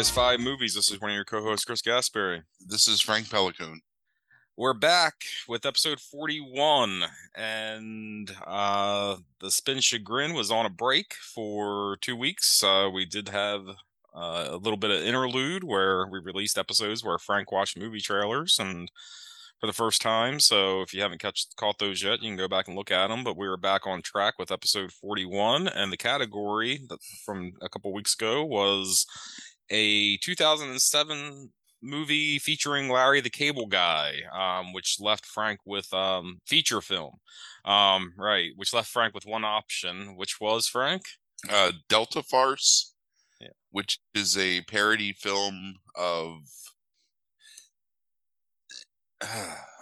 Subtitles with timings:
[0.00, 0.74] Guys Five Movies.
[0.74, 2.42] This is one of your co-hosts, Chris Gaspari.
[2.66, 3.82] This is Frank Pelicone.
[4.56, 5.12] We're back
[5.46, 7.04] with episode 41,
[7.34, 12.64] and uh, the Spin Chagrin was on a break for two weeks.
[12.64, 13.60] Uh, we did have
[14.14, 18.58] uh, a little bit of interlude where we released episodes where Frank watched movie trailers
[18.58, 18.90] and
[19.60, 20.40] for the first time.
[20.40, 23.08] So if you haven't catch, caught those yet, you can go back and look at
[23.08, 23.22] them.
[23.22, 26.80] But we were back on track with episode 41, and the category
[27.24, 29.06] from a couple weeks ago was
[29.70, 31.50] a 2007
[31.82, 37.14] movie featuring Larry the Cable Guy, um, which left Frank with um, feature film.
[37.64, 41.02] Um, right, which left Frank with one option, which was Frank?
[41.48, 42.94] Uh, Delta Farce,
[43.40, 43.48] yeah.
[43.70, 46.40] which is a parody film of.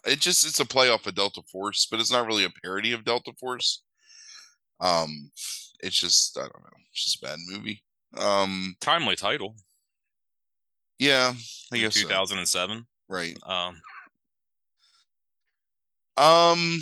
[0.04, 2.92] it just it's a play off of Delta Force, but it's not really a parody
[2.92, 3.82] of Delta Force.
[4.80, 5.30] Um,
[5.80, 7.82] it's just I don't know, it's just a bad movie.
[8.16, 9.54] Um, timely title.
[10.98, 11.32] Yeah,
[11.72, 12.78] I guess 2007.
[12.78, 12.84] So.
[13.08, 13.36] Right.
[13.46, 13.80] Um.
[16.16, 16.80] Um.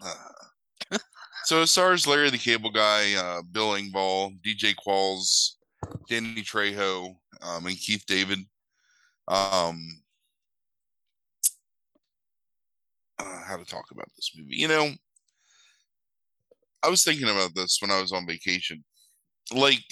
[0.00, 0.98] Uh,
[1.44, 5.52] so it stars Larry the Cable Guy, uh, Bill Engvall, DJ Qualls,
[6.08, 8.38] Danny Trejo, um, and Keith David.
[9.28, 10.02] Um.
[13.18, 14.56] Uh, how to talk about this movie?
[14.56, 14.90] You know,
[16.82, 18.84] I was thinking about this when I was on vacation.
[19.52, 19.84] Like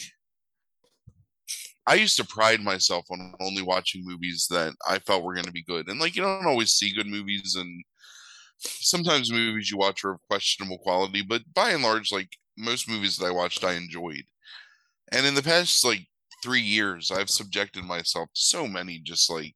[1.86, 5.52] I used to pride myself on only watching movies that I felt were going to
[5.52, 5.88] be good.
[5.88, 7.84] And like, you don't always see good movies, and
[8.58, 13.16] sometimes movies you watch are of questionable quality, but by and large, like most movies
[13.16, 14.24] that I watched, I enjoyed.
[15.12, 16.06] And in the past, like,
[16.42, 19.54] three years, I've subjected myself to so many just like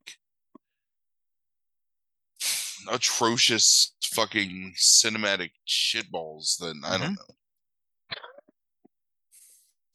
[2.90, 7.14] atrocious fucking cinematic shitballs that I don't mm-hmm.
[7.14, 7.34] know.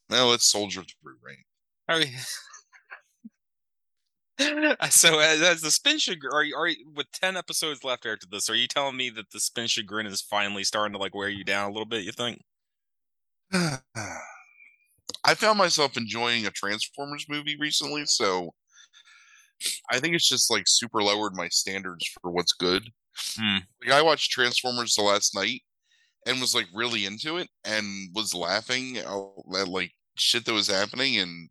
[0.09, 1.38] Now let's soldier through, right?
[1.90, 2.14] I mean,
[4.90, 8.28] so as, as, the spin chagrin, are you, are you, with ten episodes left after
[8.30, 8.48] this?
[8.50, 11.44] Are you telling me that the spin chagrin is finally starting to like wear you
[11.44, 12.04] down a little bit?
[12.04, 12.42] You think?
[15.26, 18.54] I found myself enjoying a Transformers movie recently, so
[19.92, 22.88] I think it's just like super lowered my standards for what's good.
[23.36, 23.58] Hmm.
[23.84, 25.64] Like I watched Transformers the last night
[26.28, 31.18] and was like really into it and was laughing at like shit that was happening
[31.18, 31.50] and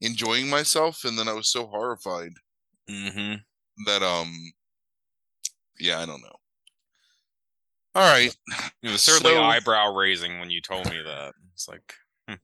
[0.00, 2.32] enjoying myself, and then I was so horrified
[2.90, 3.34] mm-hmm.
[3.86, 4.32] that um,
[5.78, 6.36] yeah, I don't know.
[7.94, 8.34] All right,
[8.82, 11.32] it was certainly so, eyebrow raising when you told me that.
[11.54, 11.92] It's like
[12.28, 12.34] hmm.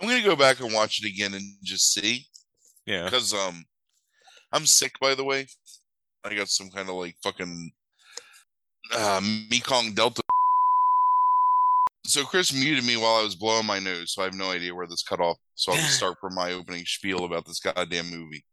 [0.00, 2.26] I'm gonna go back and watch it again and just see.
[2.86, 3.64] Yeah, because um,
[4.52, 4.92] I'm sick.
[5.00, 5.46] By the way,
[6.24, 7.70] I got some kind of like fucking
[8.94, 10.22] uh, Mekong Delta
[12.10, 14.74] so Chris muted me while I was blowing my nose, so I have no idea
[14.74, 15.38] where this cut off.
[15.60, 18.44] So I'll just start from my opening spiel about this goddamn movie.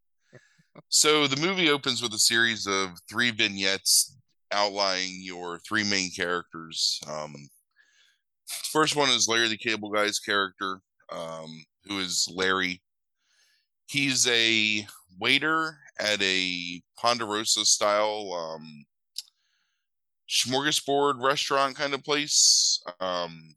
[0.89, 4.15] So the movie opens with a series of three vignettes
[4.51, 6.99] outlining your three main characters.
[7.07, 7.33] Um,
[8.71, 10.81] first one is Larry the Cable Guy's character,
[11.11, 12.81] um, who is Larry.
[13.87, 14.85] He's a
[15.19, 18.85] waiter at a Ponderosa style um,
[20.29, 22.83] smorgasbord restaurant kind of place.
[22.99, 23.55] Um,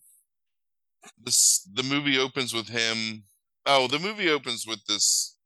[1.23, 3.25] this the movie opens with him.
[3.67, 5.37] Oh, the movie opens with this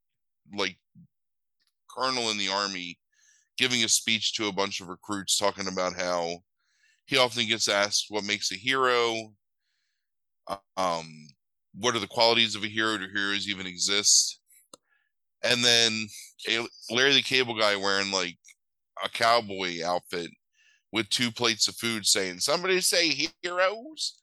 [0.56, 0.76] like
[1.90, 2.98] colonel in the army
[3.56, 6.38] giving a speech to a bunch of recruits talking about how
[7.06, 9.32] he often gets asked what makes a hero
[10.76, 11.06] um
[11.74, 14.40] what are the qualities of a hero do heroes even exist
[15.42, 16.06] and then
[16.90, 18.36] larry the cable guy wearing like
[19.04, 20.30] a cowboy outfit
[20.92, 24.20] with two plates of food saying, Somebody say heroes.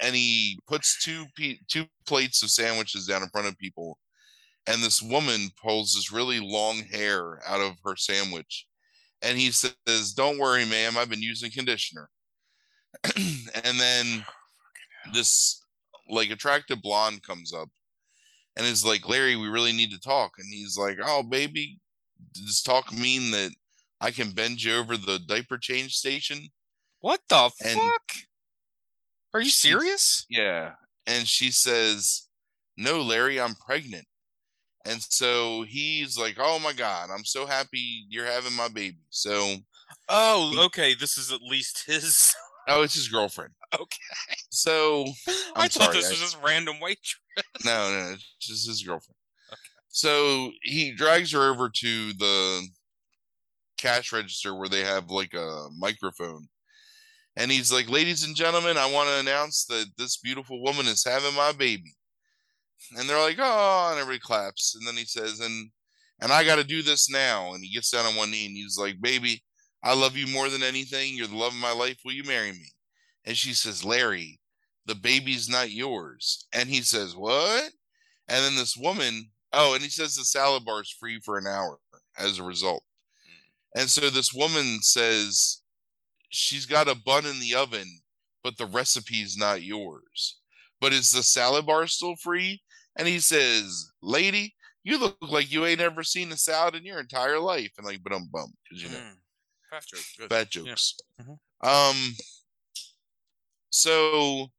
[0.00, 1.26] And he puts two
[1.68, 3.98] two plates of sandwiches down in front of people.
[4.66, 8.66] And this woman pulls this really long hair out of her sandwich.
[9.22, 12.08] And he says, Don't worry, ma'am, I've been using conditioner.
[13.16, 15.62] and then oh, this
[16.08, 17.68] like attractive blonde comes up
[18.56, 20.32] and is like, Larry, we really need to talk.
[20.38, 21.78] And he's like, Oh, baby,
[22.32, 23.50] does talk mean that
[24.00, 26.48] I can bend you over the diaper change station.
[27.00, 28.12] What the and fuck?
[29.34, 30.24] Are you serious?
[30.30, 30.72] Yeah.
[31.06, 32.28] And she says,
[32.76, 34.06] No, Larry, I'm pregnant.
[34.86, 39.00] And so he's like, Oh my God, I'm so happy you're having my baby.
[39.10, 39.56] So
[40.08, 40.94] Oh, okay.
[40.94, 42.34] This is at least his
[42.68, 43.52] Oh, it's his girlfriend.
[43.74, 44.36] Okay.
[44.50, 46.10] So I'm i thought sorry, this I...
[46.10, 47.20] was just random waitress.
[47.64, 49.16] No, no, it's just his girlfriend.
[49.52, 49.60] Okay.
[49.88, 52.64] So he drags her over to the
[53.76, 56.46] cash register where they have like a microphone.
[57.36, 61.04] And he's like, Ladies and gentlemen, I want to announce that this beautiful woman is
[61.04, 61.94] having my baby.
[62.96, 64.74] And they're like, oh, and everybody claps.
[64.74, 65.70] And then he says, and
[66.20, 67.52] and I got to do this now.
[67.52, 69.42] And he gets down on one knee and he's like, baby,
[69.82, 71.14] I love you more than anything.
[71.14, 71.98] You're the love of my life.
[72.04, 72.70] Will you marry me?
[73.24, 74.38] And she says, Larry,
[74.86, 76.46] the baby's not yours.
[76.52, 77.72] And he says, what?
[78.28, 81.46] And then this woman, oh, and he says the salad bar is free for an
[81.46, 81.78] hour
[82.18, 82.84] as a result.
[83.26, 83.80] Hmm.
[83.80, 85.62] And so this woman says
[86.34, 88.00] she's got a bun in the oven,
[88.42, 90.38] but the recipe's not yours.
[90.80, 92.60] But is the salad bar still free?
[92.96, 97.00] And he says, Lady, you look like you ain't ever seen a salad in your
[97.00, 97.72] entire life.
[97.78, 99.16] And like, but I'm bummed because you know, Mm.
[99.70, 100.28] Fat joke.
[100.28, 100.96] Bad jokes.
[101.20, 101.38] Mhm.
[101.62, 102.16] Um,
[103.70, 104.52] so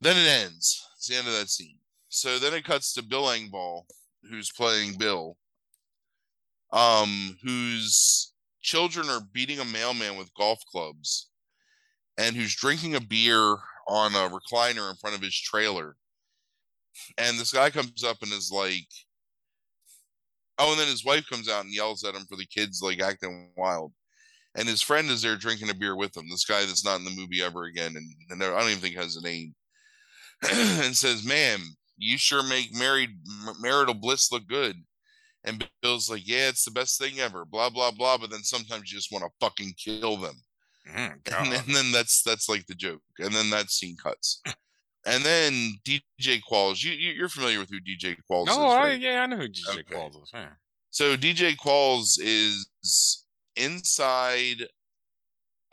[0.00, 0.84] then it ends.
[0.96, 1.78] It's the end of that scene.
[2.08, 3.84] So then it cuts to Bill Engvall,
[4.28, 5.36] who's playing Bill,
[6.72, 8.31] um, whose
[8.62, 11.30] children are beating a mailman with golf clubs,
[12.18, 13.56] and who's drinking a beer
[13.88, 15.96] on a recliner in front of his trailer.
[17.18, 18.86] And this guy comes up and is like,
[20.58, 23.00] Oh, and then his wife comes out and yells at him for the kids like
[23.00, 23.92] acting wild.
[24.54, 26.28] And his friend is there drinking a beer with him.
[26.28, 28.96] This guy that's not in the movie ever again, and, and I don't even think
[28.96, 29.54] has a name.
[30.52, 31.60] and says, "Man,
[31.96, 33.10] you sure make married
[33.60, 34.76] marital bliss look good."
[35.44, 38.18] And Bill's like, "Yeah, it's the best thing ever." Blah blah blah.
[38.18, 40.36] But then sometimes you just want to fucking kill them.
[40.88, 43.02] Mm, And, and then that's that's like the joke.
[43.18, 44.40] And then that scene cuts.
[45.04, 48.82] And then DJ Qualls, you, you you're familiar with who DJ Qualls No, is, I,
[48.84, 49.00] right?
[49.00, 49.82] yeah, I know who DJ Okay.
[49.96, 50.30] Qualls is.
[50.32, 50.50] Yeah.
[50.90, 53.24] So DJ Qualls is
[53.56, 54.66] inside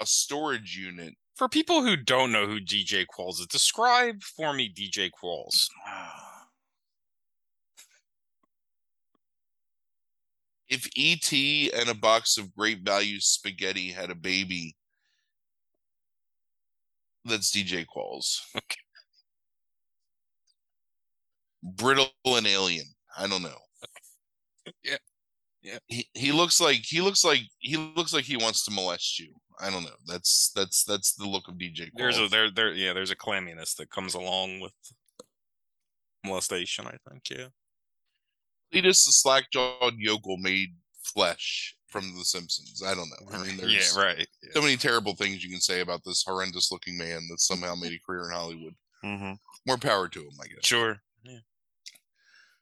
[0.01, 1.13] a storage unit.
[1.35, 5.67] For people who don't know who DJ Qualls is, describe for me DJ Qualls.
[10.69, 11.31] If ET
[11.79, 14.75] and a box of great value spaghetti had a baby,
[17.25, 18.41] that's DJ Qualls.
[18.55, 18.75] Okay.
[21.61, 22.85] Brittle and alien.
[23.17, 23.57] I don't know.
[24.83, 24.97] Yeah.
[25.63, 25.79] Yeah.
[25.87, 29.33] He he looks like he looks like he looks like he wants to molest you.
[29.59, 29.97] I don't know.
[30.05, 31.97] That's that's that's the look of DJ Qualls.
[31.97, 34.73] There's a there there yeah, there's a clamminess that comes along with
[36.23, 37.47] molestation, I think, yeah.
[38.73, 40.69] Cletus the slack jawed yokel made
[41.03, 42.83] flesh from The Simpsons.
[42.85, 43.31] I don't know.
[43.37, 44.27] I mean, there's yeah, right.
[44.43, 44.49] Yeah.
[44.53, 47.93] so many terrible things you can say about this horrendous looking man that somehow made
[47.93, 48.75] a career in Hollywood.
[49.03, 49.33] Mm-hmm.
[49.65, 50.65] More power to him, I guess.
[50.65, 50.99] Sure.
[51.23, 51.39] Yeah.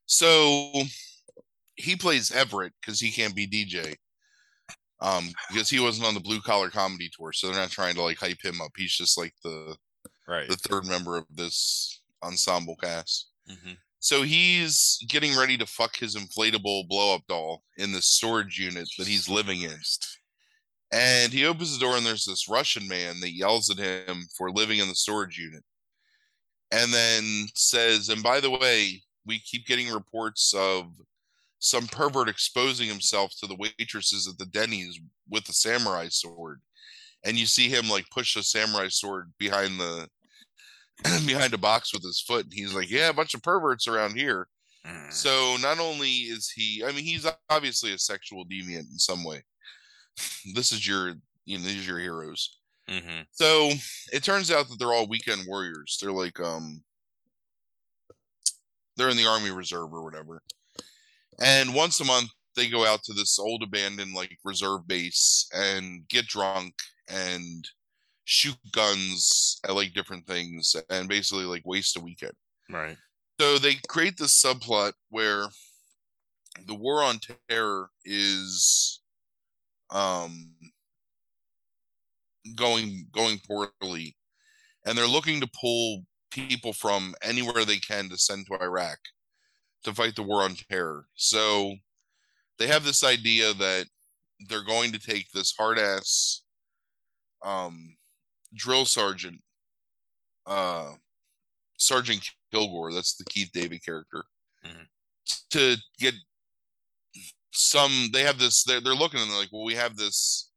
[0.06, 0.72] So
[1.76, 3.96] he plays Everett because he can't be DJ.
[5.00, 8.02] Um, because he wasn't on the blue collar comedy tour, so they're not trying to
[8.02, 8.72] like hype him up.
[8.76, 9.76] He's just like the
[10.28, 10.48] Right.
[10.50, 13.30] the third member of this ensemble cast.
[13.48, 18.60] hmm So he's getting ready to fuck his inflatable blow up doll in the storage
[18.60, 19.78] unit that he's living in.
[20.94, 24.52] And he opens the door, and there's this Russian man that yells at him for
[24.52, 25.64] living in the storage unit.
[26.72, 30.86] And then says, and by the way, we keep getting reports of
[31.60, 36.62] some pervert exposing himself to the waitresses at the Denny's with a samurai sword.
[37.26, 40.08] And you see him like push a samurai sword behind the
[41.26, 42.46] behind a box with his foot.
[42.46, 44.48] And he's like, Yeah, a bunch of perverts around here.
[44.86, 45.12] Mm.
[45.12, 49.44] So not only is he, I mean, he's obviously a sexual deviant in some way.
[50.56, 51.14] This is your,
[51.46, 52.58] you know, these are your heroes.
[52.90, 53.72] hmm So
[54.12, 55.98] it turns out that they're all weekend warriors.
[56.02, 56.82] They're like, um,
[58.96, 60.42] they're in the army reserve or whatever.
[61.40, 66.08] And once a month, they go out to this old abandoned like reserve base and
[66.10, 66.74] get drunk
[67.08, 67.64] and
[68.28, 72.34] shoot guns at like different things and basically like waste a weekend.
[72.70, 72.98] Right.
[73.40, 75.48] So they create this subplot where
[76.68, 77.20] the war on
[77.50, 79.02] terror is
[79.92, 80.50] um
[82.56, 84.18] going going poorly
[84.86, 88.98] and they're looking to pull people from anywhere they can to send to Iraq
[89.86, 91.06] to fight the war on terror.
[91.16, 91.76] So
[92.60, 93.86] they have this idea that
[94.50, 96.42] they're going to take this hard ass
[97.46, 97.97] um
[98.58, 99.42] drill sergeant
[100.46, 100.94] uh
[101.78, 104.26] Sergeant Kilgore, that's the Keith David character,
[104.66, 104.88] Mhm.
[105.52, 106.16] to get
[107.54, 108.10] some.
[108.12, 108.64] They have this.
[108.64, 110.50] They're, they're looking and they're like, well, we have this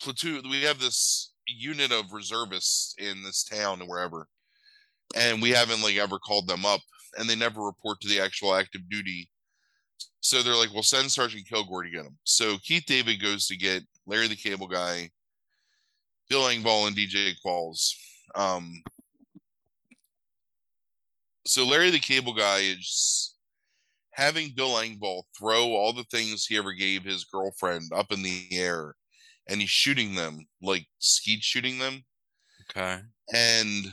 [0.00, 0.48] platoon.
[0.48, 4.28] We have this unit of reservists in this town and wherever,
[5.16, 6.80] and we haven't like ever called them up,
[7.16, 9.30] and they never report to the actual active duty.
[10.20, 12.18] So they're like, well, send Sergeant Kilgore to get them.
[12.24, 15.10] So Keith David goes to get Larry the Cable Guy,
[16.28, 17.92] Bill Engvall, and DJ Qualls.
[18.34, 18.82] Um,
[21.46, 23.34] so Larry the Cable Guy is
[24.12, 28.46] having Bill Engvall throw all the things he ever gave his girlfriend up in the
[28.52, 28.94] air,
[29.48, 32.04] and he's shooting them like skeet shooting them.
[32.70, 33.00] Okay.
[33.32, 33.92] And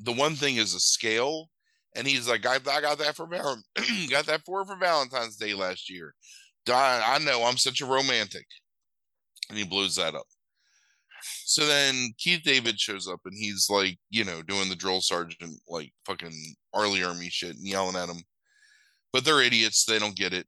[0.00, 1.48] the one thing is a scale,
[1.94, 3.62] and he's like, I, I got that for val-
[4.10, 6.14] got that for for Valentine's Day last year.
[6.68, 8.46] I, I know I'm such a romantic,
[9.48, 10.26] and he blows that up.
[11.44, 15.60] So then Keith David shows up and he's like, you know, doing the drill sergeant,
[15.68, 18.22] like fucking Arlie Army shit and yelling at him.
[19.12, 19.84] But they're idiots.
[19.84, 20.46] They don't get it.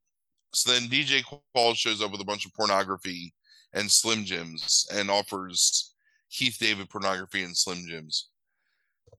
[0.54, 1.22] So then DJ
[1.54, 3.32] Qualls shows up with a bunch of pornography
[3.74, 5.94] and Slim Jims and offers
[6.30, 8.28] Keith David pornography and Slim Jims.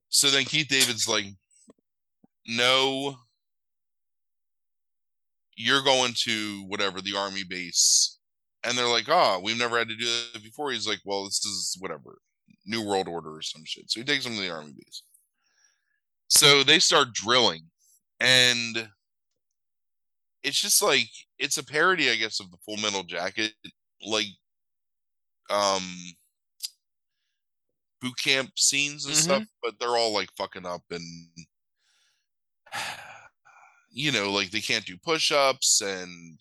[0.10, 1.25] So then Keith David's like,
[2.48, 3.16] no,
[5.56, 8.19] you're going to whatever the army base.
[8.63, 10.72] And they're like, oh, we've never had to do that before.
[10.72, 12.20] He's like, well, this is whatever,
[12.66, 13.89] New World Order or some shit.
[13.89, 15.04] So he takes them to the army base.
[16.28, 17.63] So they start drilling.
[18.20, 18.89] And
[20.44, 23.54] it's just like, it's a parody, I guess, of the Full Metal Jacket.
[24.06, 24.28] Like,
[25.50, 25.84] um,
[28.01, 29.24] boot camp scenes and mm-hmm.
[29.24, 31.28] stuff, but they're all like fucking up and
[33.92, 36.39] you know, like they can't do push-ups and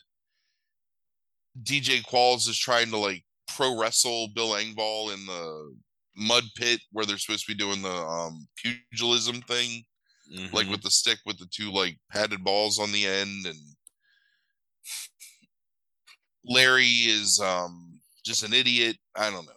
[1.63, 5.75] DJ Qualls is trying to like pro wrestle Bill Engvall in the
[6.17, 9.85] mud pit where they're supposed to be doing the um pugilism thing.
[10.35, 10.55] Mm-hmm.
[10.55, 13.59] Like with the stick with the two like padded balls on the end and
[16.45, 18.97] Larry is um just an idiot.
[19.17, 19.53] I don't know.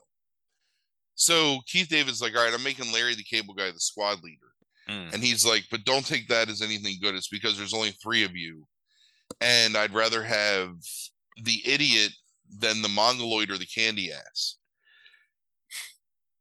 [1.15, 4.47] So Keith David's like, all right, I'm making Larry the cable guy the squad leader.
[4.89, 5.13] Mm.
[5.13, 7.15] And he's like, but don't take that as anything good.
[7.15, 8.65] It's because there's only three of you.
[9.39, 10.73] And I'd rather have
[11.43, 12.11] the idiot
[12.59, 14.57] than the mongoloid or the candy ass.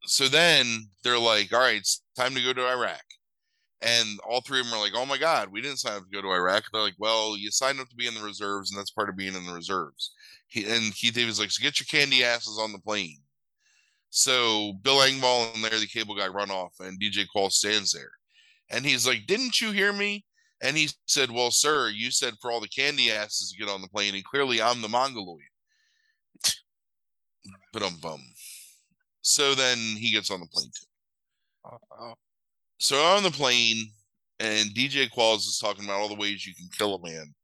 [0.05, 3.03] So then they're like, all right, it's time to go to Iraq.
[3.83, 6.11] And all three of them are like, oh my God, we didn't sign up to
[6.11, 6.65] go to Iraq.
[6.73, 9.17] They're like, well, you signed up to be in the reserves, and that's part of
[9.17, 10.13] being in the reserves.
[10.49, 13.21] He, and Keith David's like, so get your candy asses on the plane.
[14.11, 18.11] So Bill Engvall and Larry the Cable Guy run off, and DJ Qualls stands there.
[18.69, 20.25] And he's like, Didn't you hear me?
[20.63, 23.83] And he said, Well, sir, you said for all the candy asses to get on
[23.83, 25.41] the plane, and clearly I'm the Mongoloid.
[27.73, 28.21] but um bum.
[29.23, 31.73] So then he gets on the plane too.
[31.73, 32.15] Uh-oh.
[32.79, 33.91] So on the plane,
[34.39, 37.35] and DJ Qualls is talking about all the ways you can kill a man.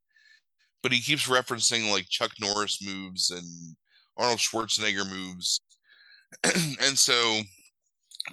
[0.81, 3.75] But he keeps referencing like Chuck Norris moves and
[4.17, 5.61] Arnold Schwarzenegger moves.
[6.43, 7.41] and so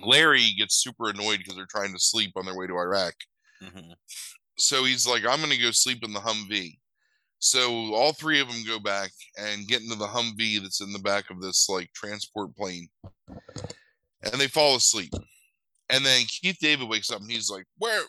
[0.03, 3.15] Larry gets super annoyed because they're trying to sleep on their way to Iraq.
[3.63, 3.93] Mm-hmm.
[4.57, 6.79] So he's like, I'm to go sleep in the Humvee.
[7.39, 10.99] So all three of them go back and get into the Humvee that's in the
[10.99, 12.89] back of this like transport plane.
[14.23, 15.13] And they fall asleep.
[15.91, 18.03] And then Keith David wakes up and he's like, Where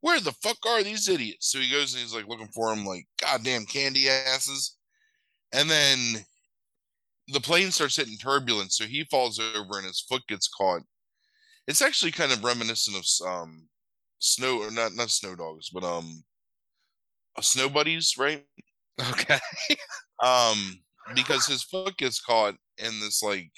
[0.00, 1.50] where the fuck are these idiots?
[1.50, 4.76] So he goes and he's like looking for them, like, goddamn candy asses.
[5.52, 6.24] And then
[7.26, 10.82] the plane starts hitting turbulence, so he falls over and his foot gets caught
[11.68, 13.68] it's actually kind of reminiscent of um
[14.18, 16.24] snow or not not snow dogs, but um
[17.40, 18.44] snow buddies, right?
[19.12, 19.38] Okay.
[20.22, 20.80] um
[21.14, 23.50] because his foot gets caught in this like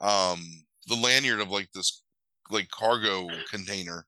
[0.00, 0.40] um
[0.86, 2.02] the lanyard of like this
[2.50, 4.06] like cargo container.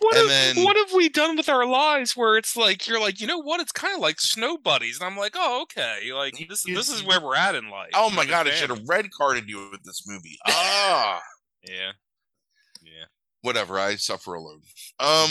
[0.00, 3.00] What and have, then, what have we done with our lives where it's like you're
[3.00, 6.12] like you know what it's kind of like snow buddies and I'm like oh okay
[6.12, 7.92] like this this is where we're at in life.
[7.94, 8.46] Oh my god!
[8.46, 10.38] I should have red carded you with this movie.
[10.46, 11.22] Ah.
[13.46, 13.78] Whatever.
[13.78, 14.60] I suffer alone.
[14.98, 15.30] Um.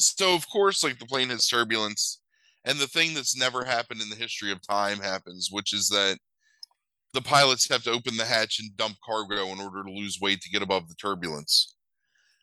[0.00, 2.22] So of course, like the plane has turbulence,
[2.64, 6.18] and the thing that's never happened in the history of time happens, which is that
[7.14, 10.40] the pilots have to open the hatch and dump cargo in order to lose weight
[10.40, 11.76] to get above the turbulence.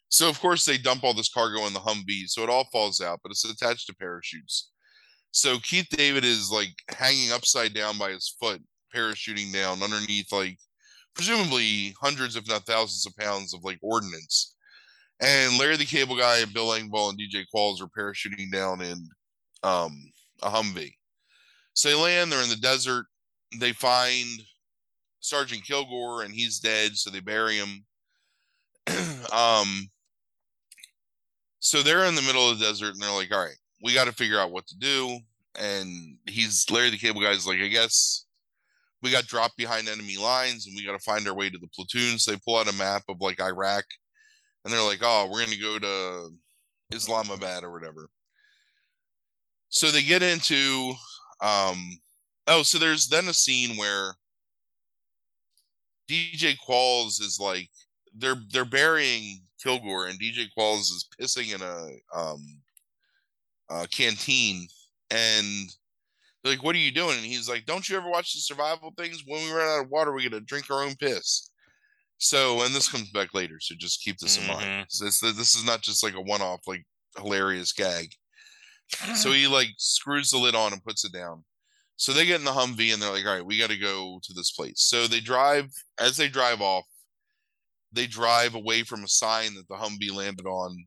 [0.08, 3.02] So of course they dump all this cargo in the Humvee, so it all falls
[3.02, 4.72] out, but it's attached to parachutes.
[5.32, 8.62] So Keith David is like hanging upside down by his foot,
[8.96, 10.58] parachuting down underneath like
[11.18, 14.56] presumably hundreds, if not thousands, of pounds of like ordnance.
[15.20, 19.10] And Larry the Cable Guy Bill Engvall and DJ Qualls are parachuting down in
[19.64, 20.12] um,
[20.44, 20.94] a Humvee.
[21.74, 23.08] So they land, they're in the desert.
[23.60, 24.28] They find
[25.20, 27.84] Sergeant Kilgore and he's dead, so they bury him.
[29.34, 29.90] um,
[31.60, 34.06] so they're in the middle of the desert and they're like, all right, we got
[34.06, 35.18] to figure out what to do.
[35.60, 38.27] And he's Larry the Cable Guy's like, I guess
[39.02, 41.68] we got dropped behind enemy lines and we got to find our way to the
[41.68, 42.26] platoons.
[42.26, 43.86] They pull out a map of like Iraq
[44.64, 46.30] and they're like, oh, we're going to go to
[46.96, 48.10] Islamabad or whatever.
[49.70, 50.94] So they get into,
[51.42, 52.00] um,
[52.48, 54.16] oh, so there's then a scene where
[56.10, 57.70] DJ Qualls is like,
[58.20, 62.62] they're they're burying Kilgore and DJ Qualls is pissing in a um
[63.70, 64.68] a canteen
[65.12, 65.70] and
[66.48, 67.18] like, what are you doing?
[67.18, 69.24] And he's like, don't you ever watch the survival things?
[69.26, 71.50] When we run out of water, we got to drink our own piss.
[72.18, 74.50] So, and this comes back later, so just keep this mm-hmm.
[74.50, 74.66] in mind.
[74.66, 74.84] Mm-hmm.
[74.90, 76.62] So this, this is not just like a one-off.
[76.66, 76.84] Like,
[77.18, 78.10] hilarious gag.
[79.16, 81.44] so he like screws the lid on and puts it down.
[81.98, 84.20] So they get in the Humvee and they're like, all right, we got to go
[84.24, 84.82] to this place.
[84.82, 85.66] So they drive,
[86.00, 86.86] as they drive off,
[87.92, 90.86] they drive away from a sign that the Humvee landed on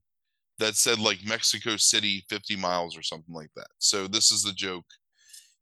[0.59, 3.67] that said like Mexico City 50 miles or something like that.
[3.79, 4.85] So this is the joke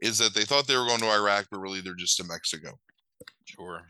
[0.01, 2.79] is that they thought they were going to Iraq, but really they're just in Mexico.
[3.45, 3.83] Sure.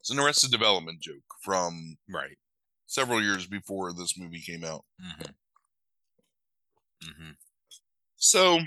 [0.00, 2.38] It's an arrested development joke from Right.
[2.86, 4.84] several years before this movie came out.
[5.04, 5.30] Mm-hmm.
[7.10, 7.30] Mm-hmm.
[8.16, 8.58] So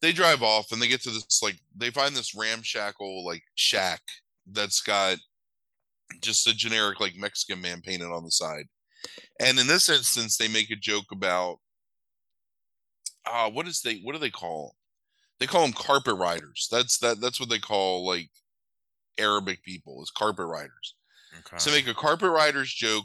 [0.00, 4.00] they drive off and they get to this like they find this ramshackle like shack
[4.50, 5.18] that's got
[6.22, 8.64] just a generic like Mexican man painted on the side.
[9.40, 11.58] And in this instance, they make a joke about
[13.32, 14.74] uh what is they what do they call?
[15.40, 16.68] They call them carpet riders.
[16.70, 18.28] That's that that's what they call like
[19.18, 20.94] Arabic people is carpet riders.
[21.38, 21.58] Okay.
[21.58, 23.04] So make a carpet riders joke.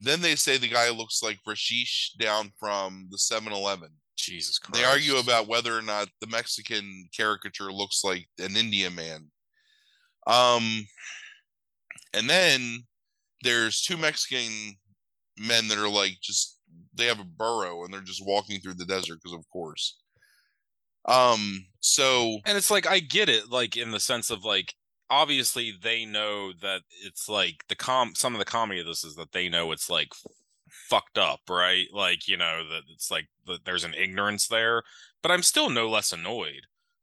[0.00, 3.88] Then they say the guy looks like Rashish down from the 7-Eleven.
[4.16, 4.80] Jesus Christ.
[4.80, 9.30] They argue about whether or not the Mexican caricature looks like an Indian man.
[10.26, 10.86] Um,
[12.12, 12.84] and then
[13.42, 14.76] there's two Mexican
[15.38, 16.58] men that are like just
[16.94, 19.98] they have a burro and they're just walking through the desert because of course.
[21.06, 24.74] Um, so And it's like I get it, like in the sense of like
[25.10, 29.14] obviously they know that it's like the com some of the comedy of this is
[29.16, 30.08] that they know it's like
[30.88, 31.86] fucked up, right?
[31.92, 34.82] Like, you know, that it's like that there's an ignorance there.
[35.22, 36.62] But I'm still no less annoyed,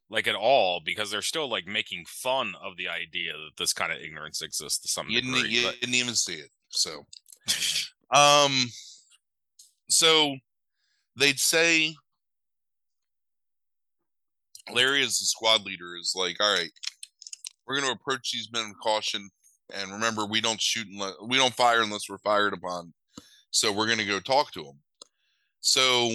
[0.10, 3.91] like at all, because they're still like making fun of the idea that this kind
[3.91, 5.49] of ignorance exists to some you didn't, degree.
[5.51, 6.49] you but- didn't even see it.
[6.69, 7.06] So,
[8.15, 8.65] um,
[9.91, 10.36] so
[11.17, 11.95] they'd say
[14.71, 16.71] Larry, as the squad leader, is like, all right,
[17.65, 19.30] we're going to approach these men with caution,
[19.73, 22.93] and remember, we don't shoot unless we don't fire unless we're fired upon.
[23.51, 24.80] So we're going to go talk to them.
[25.60, 26.10] So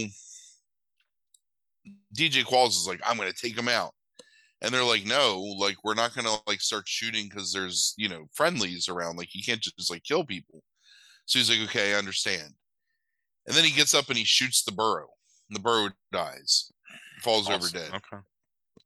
[2.17, 3.93] DJ Qualls is like, I'm going to take them out.
[4.62, 8.25] And they're like, no, like we're not gonna like start shooting because there's you know
[8.33, 9.17] friendlies around.
[9.17, 10.62] Like you can't just like kill people.
[11.27, 12.55] So he's like, okay, I understand.
[13.47, 15.07] And then he gets up and he shoots the burro.
[15.49, 16.73] And the burro dies,
[17.23, 17.91] falls over dead.
[17.91, 18.17] Okay.
[18.17, 18.23] All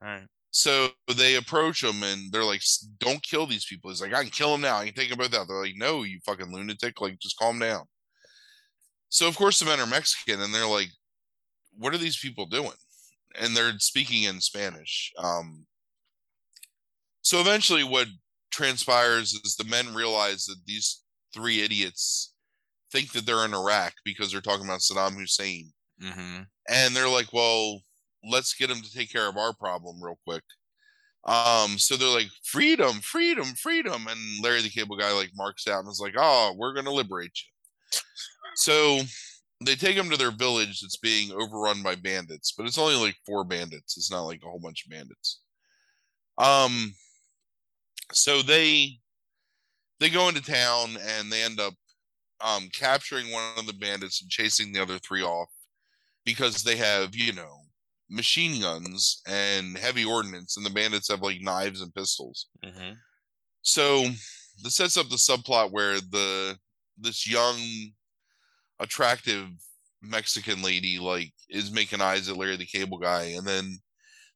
[0.02, 0.26] right.
[0.50, 2.62] So they approach him and they're like,
[2.98, 4.78] "Don't kill these people." He's like, "I can kill them now.
[4.78, 7.00] I can take them both out." They're like, "No, you fucking lunatic!
[7.00, 7.86] Like, just calm down."
[9.08, 10.90] So of course the men are Mexican and they're like,
[11.76, 12.72] "What are these people doing?"
[13.38, 15.12] And they're speaking in Spanish.
[15.18, 15.66] Um,
[17.22, 18.08] so eventually, what
[18.50, 22.34] transpires is the men realize that these three idiots
[22.92, 25.72] think that they're in Iraq because they're talking about Saddam Hussein
[26.02, 26.42] Mm-hmm.
[26.70, 27.82] and they're like, "Well,
[28.24, 30.42] let's get them to take care of our problem real quick."
[31.24, 35.80] Um, so they're like, "Freedom, freedom, freedom," and Larry the Cable Guy like marks out
[35.80, 38.00] and is like, "Oh, we're gonna liberate you."
[38.56, 39.00] So
[39.64, 43.16] they take him to their village that's being overrun by bandits, but it's only like
[43.26, 43.96] four bandits.
[43.96, 45.40] It's not like a whole bunch of bandits.
[46.38, 46.94] Um,
[48.12, 48.98] so they
[49.98, 51.74] they go into town and they end up
[52.40, 55.48] um capturing one of the bandits and chasing the other three off
[56.24, 57.56] because they have, you know,
[58.10, 62.46] machine guns and heavy ordnance, and the bandits have like knives and pistols.
[62.64, 62.94] Mm-hmm.
[63.62, 64.04] So
[64.62, 66.58] this sets up the subplot where the
[66.98, 67.56] this young,
[68.78, 69.48] attractive
[70.02, 73.78] Mexican lady like is making eyes at Larry the Cable Guy, and then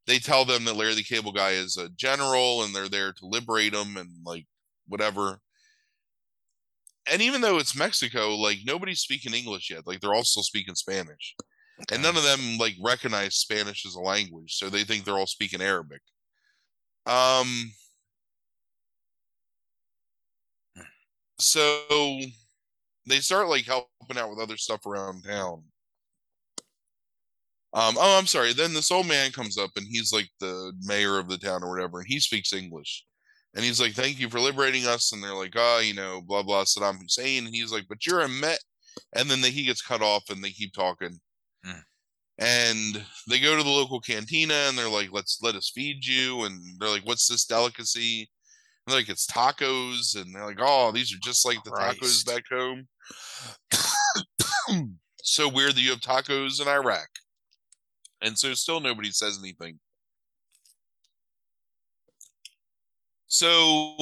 [0.06, 3.26] they tell them that Larry the Cable Guy is a general and they're there to
[3.26, 4.46] liberate him and like
[4.86, 5.40] whatever.
[7.10, 9.86] And even though it's Mexico, like nobody's speaking English yet.
[9.86, 11.34] Like they're all still speaking Spanish
[11.90, 15.26] and none of them like recognize Spanish as a language, so they think they're all
[15.26, 16.00] speaking Arabic.
[17.06, 17.72] Um,
[21.38, 21.80] so
[23.06, 25.64] they start like helping out with other stuff around town.
[27.74, 28.52] Um, oh, I'm sorry.
[28.52, 31.70] Then this old man comes up and he's like the mayor of the town or
[31.70, 33.04] whatever, and he speaks English.
[33.54, 36.42] And he's like, "Thank you for liberating us." And they're like, "Oh, you know, blah
[36.42, 38.60] blah Saddam Hussein." And he's like, "But you're a Met."
[39.14, 41.20] And then they, he gets cut off, and they keep talking.
[41.64, 41.80] Hmm.
[42.38, 46.44] And they go to the local cantina and they're like let's let us feed you.
[46.44, 48.28] And they're like what's this delicacy?
[48.86, 50.20] And they're like it's tacos.
[50.20, 52.88] And they're like oh these are just like the tacos back home.
[55.26, 57.08] So weird that you have tacos in iraq.
[58.20, 59.78] And so still nobody says anything
[63.34, 63.96] so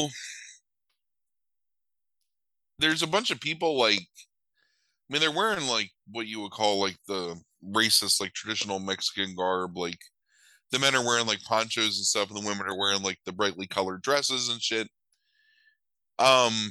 [2.78, 6.80] there's a bunch of people like I mean, they're wearing like what you would call
[6.80, 9.78] like the racist, like traditional Mexican garb.
[9.78, 9.98] Like
[10.70, 13.32] the men are wearing like ponchos and stuff, and the women are wearing like the
[13.32, 14.86] brightly colored dresses and shit.
[16.18, 16.70] Um,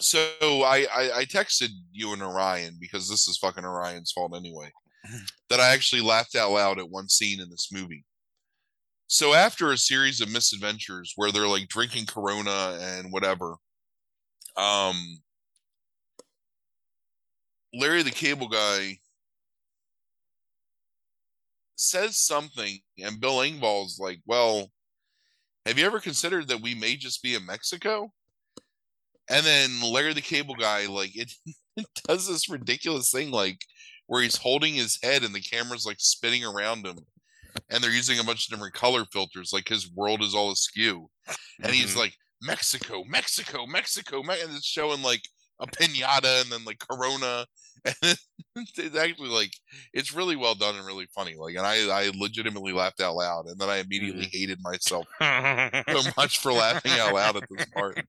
[0.00, 4.72] so I, I I texted you and Orion because this is fucking Orion's fault anyway.
[5.48, 8.04] that I actually laughed out loud at one scene in this movie.
[9.12, 13.56] So after a series of misadventures where they're like drinking Corona and whatever,
[14.56, 15.20] um,
[17.74, 18.98] Larry the Cable Guy
[21.74, 24.70] says something, and Bill Engvall's like, "Well,
[25.66, 28.12] have you ever considered that we may just be in Mexico?"
[29.28, 31.32] And then Larry the Cable Guy, like, it,
[31.76, 33.66] it does this ridiculous thing, like
[34.06, 36.98] where he's holding his head and the camera's like spinning around him,
[37.70, 41.08] and they're using a bunch of different color filters, like his world is all askew,
[41.26, 41.72] and mm-hmm.
[41.72, 45.22] he's like, "Mexico, Mexico, Mexico," and it's showing like
[45.60, 47.46] a pinata and then like Corona.
[48.56, 49.52] And it's actually like
[49.94, 51.36] it's really well done and really funny.
[51.38, 54.36] Like, and I I legitimately laughed out loud, and then I immediately mm-hmm.
[54.36, 58.04] hated myself so much for laughing out loud at this part.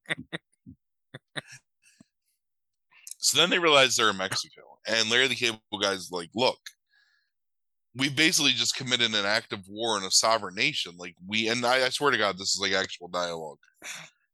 [3.19, 6.60] so then they realize they're in Mexico, and Larry the Cable Guy's like, "Look,
[7.95, 10.93] we basically just committed an act of war in a sovereign nation.
[10.97, 13.60] Like we, and I, I swear to God, this is like actual dialogue.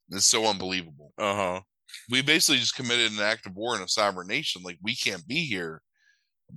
[0.10, 1.12] It's so unbelievable.
[1.17, 1.62] Uh huh
[2.10, 4.62] we basically just committed an act of war in a sovereign nation.
[4.63, 5.82] Like we can't be here.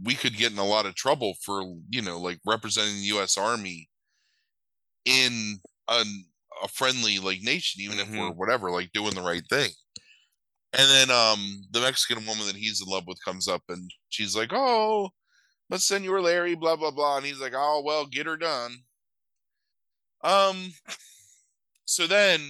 [0.05, 3.37] We could get in a lot of trouble for you know like representing the U.S.
[3.37, 3.89] Army
[5.05, 5.59] in
[5.89, 6.05] a,
[6.63, 8.15] a friendly like nation, even mm-hmm.
[8.15, 8.39] if we're mm-hmm.
[8.39, 9.71] whatever like doing the right thing.
[10.73, 14.37] And then um the Mexican woman that he's in love with comes up and she's
[14.37, 15.11] like, "Oh,
[15.71, 18.77] let's send you Larry," blah blah blah, and he's like, "Oh well, get her done."
[20.23, 20.73] Um,
[21.85, 22.41] so then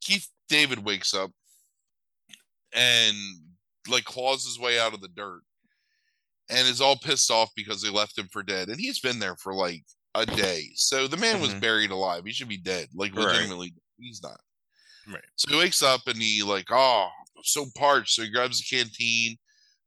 [0.00, 1.30] Keith David wakes up
[2.72, 3.16] and
[3.88, 5.42] like claws his way out of the dirt
[6.50, 8.68] and is all pissed off because they left him for dead.
[8.68, 10.64] And he's been there for like a day.
[10.74, 11.42] So the man mm-hmm.
[11.42, 12.24] was buried alive.
[12.24, 12.88] He should be dead.
[12.94, 13.82] Like legitimately, right.
[13.98, 14.40] he's not.
[15.06, 15.24] Right.
[15.36, 18.14] So he wakes up and he like, oh, I'm so parched.
[18.14, 19.36] So he grabs the canteen,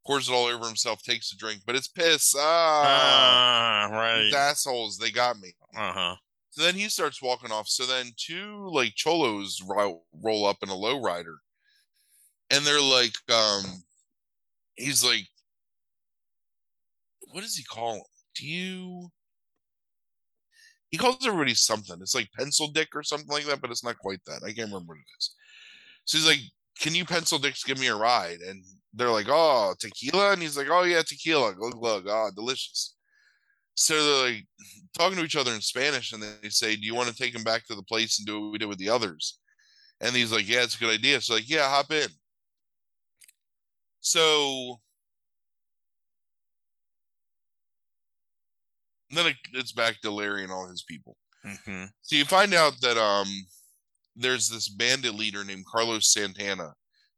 [0.05, 2.33] pours it all over himself, takes a drink, but it's piss.
[2.37, 4.33] Ah, uh, right.
[4.33, 5.53] assholes, they got me.
[5.77, 6.15] Uh huh.
[6.51, 7.67] So then he starts walking off.
[7.67, 11.37] So then two like cholos ro- roll up in a lowrider
[12.51, 13.63] and they're like, um,
[14.75, 15.27] he's like,
[17.31, 18.01] what does he call him?
[18.35, 19.09] Do you?
[20.89, 21.97] He calls everybody something.
[22.01, 24.43] It's like pencil dick or something like that, but it's not quite that.
[24.43, 25.31] I can't remember what it is.
[26.03, 26.41] So he's like,
[26.79, 30.57] "Can you pencil dicks give me a ride?" And they're like, "Oh, tequila," and he's
[30.57, 31.53] like, "Oh yeah, tequila.
[31.55, 32.07] Glug glug.
[32.07, 32.95] Ah, oh, delicious."
[33.75, 34.45] So they're like
[34.97, 37.43] talking to each other in Spanish, and they say, "Do you want to take him
[37.43, 39.39] back to the place and do what we did with the others?"
[40.01, 42.09] And he's like, "Yeah, it's a good idea." So like, "Yeah, hop in."
[44.01, 44.81] So
[49.11, 51.17] then it, it's back to Larry and all his people.
[51.45, 51.85] Mm-hmm.
[52.01, 53.27] So you find out that um
[54.15, 56.73] there's this bandit leader named Carlos Santana,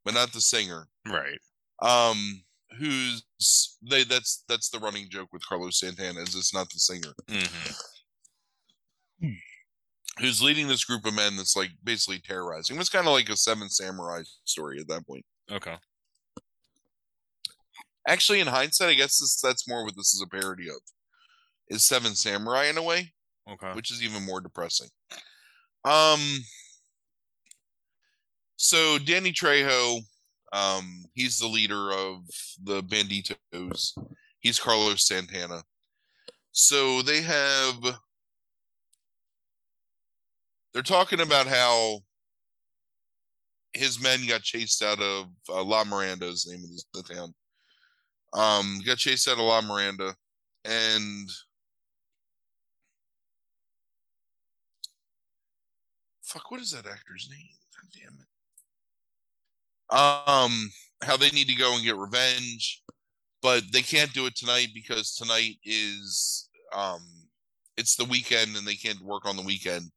[0.06, 0.88] but not the singer.
[1.08, 1.40] Right.
[1.84, 2.44] Um
[2.80, 3.24] who's
[3.84, 7.14] they that's that's the running joke with Carlos Santana is it's not the singer.
[7.30, 9.30] Mm-hmm.
[10.20, 12.80] Who's leading this group of men that's like basically terrorizing.
[12.80, 15.26] It's kind of like a seven samurai story at that point.
[15.52, 15.76] Okay.
[18.08, 20.76] Actually, in hindsight, I guess this, that's more what this is a parody of.
[21.70, 23.14] Is Seven Samurai in a way,
[23.50, 24.90] okay, which is even more depressing.
[25.86, 26.20] Um.
[28.58, 30.02] So Danny Trejo,
[30.54, 32.28] um, he's the leader of
[32.64, 33.98] the Banditos.
[34.40, 35.64] He's Carlos Santana.
[36.52, 37.76] So they have.
[40.74, 42.00] They're talking about how
[43.74, 47.34] his men got chased out of uh, La Miranda's name of the town.
[48.34, 50.16] Um, got chased out of La Miranda,
[50.66, 51.30] and
[56.22, 57.50] fuck, what is that actor's name?
[57.76, 58.28] God damn it.
[59.94, 60.72] Um,
[61.04, 62.82] how they need to go and get revenge,
[63.42, 67.02] but they can't do it tonight because tonight is um,
[67.78, 69.92] it's the weekend and they can't work on the weekend.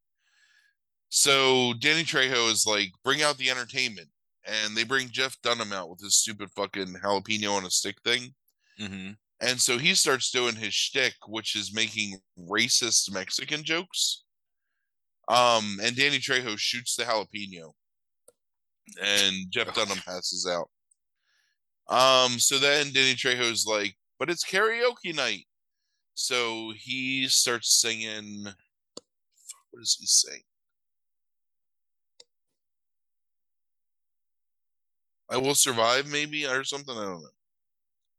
[1.09, 4.09] So Danny Trejo is like, bring out the entertainment
[4.45, 8.35] and they bring Jeff Dunham out with his stupid fucking jalapeno on a stick thing.
[8.81, 9.13] Mm-hmm.
[9.41, 14.25] And so he starts doing his shtick, which is making racist Mexican jokes.
[15.29, 17.73] Um, and Danny Trejo shoots the jalapeno,
[19.03, 20.69] and Jeff Dunham passes out.
[21.89, 25.47] Um, so then Danny Trejo's like, but it's karaoke night.
[26.15, 28.45] So he starts singing.
[28.45, 30.41] What does he sing?
[35.29, 36.97] I will survive, maybe, or something.
[36.97, 37.29] I don't know.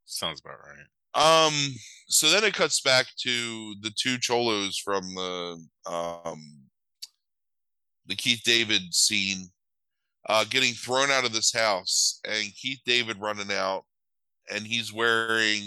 [0.05, 1.47] Sounds about right.
[1.47, 1.53] Um.
[2.07, 6.67] So then it cuts back to the two cholos from the um
[8.05, 9.49] the Keith David scene.
[10.27, 13.85] Uh, getting thrown out of this house, and Keith David running out,
[14.53, 15.61] and he's wearing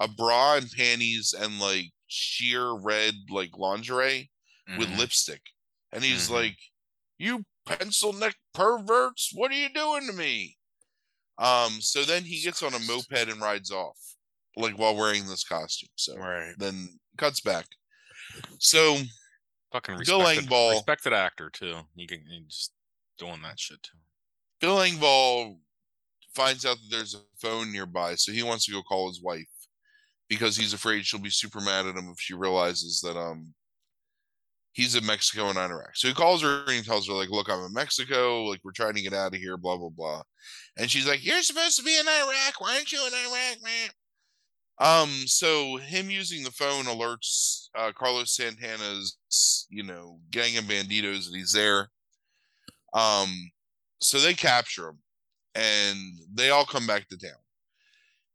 [0.00, 4.30] a bra and panties and like sheer red like lingerie
[4.68, 4.78] mm-hmm.
[4.78, 5.42] with lipstick,
[5.92, 6.34] and he's mm-hmm.
[6.34, 6.56] like,
[7.18, 10.56] "You pencil neck perverts, what are you doing to me?"
[11.38, 13.98] Um, so then he gets on a moped and rides off,
[14.56, 15.88] like while wearing this costume.
[15.96, 16.54] So right.
[16.58, 17.66] then cuts back.
[18.58, 18.98] So
[19.72, 21.76] fucking respected, Bill Engvall, respected actor too.
[21.94, 22.72] You can you just
[23.22, 23.98] doing that shit too.
[24.60, 25.58] Bill Engvall
[26.34, 29.48] finds out that there's a phone nearby, so he wants to go call his wife
[30.28, 33.54] because he's afraid she'll be super mad at him if she realizes that um
[34.72, 35.94] he's in Mexico and Iraq.
[35.94, 38.72] So he calls her and he tells her, like, look, I'm in Mexico, like we're
[38.72, 40.22] trying to get out of here, blah, blah, blah.
[40.78, 42.60] And she's like, You're supposed to be in Iraq.
[42.60, 43.90] Why aren't you in Iraq, man?
[44.78, 51.26] Um, so him using the phone alerts uh, Carlos Santana's, you know, gang of banditos
[51.26, 51.88] that he's there.
[52.94, 53.50] Um,
[54.00, 54.98] so they capture him
[55.54, 55.98] and
[56.32, 57.30] they all come back to town.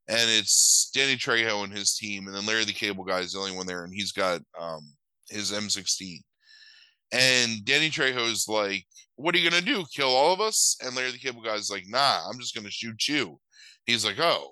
[0.08, 3.40] And it's Danny Trejo and his team, and then Larry the Cable Guy is the
[3.40, 4.94] only one there, and he's got um
[5.30, 6.20] his M16.
[7.12, 9.84] And Danny Trejo's like, What are you gonna do?
[9.94, 10.78] Kill all of us?
[10.82, 13.38] And Larry the Cable Guy's like, Nah, I'm just gonna shoot you.
[13.86, 14.50] He's like, Oh,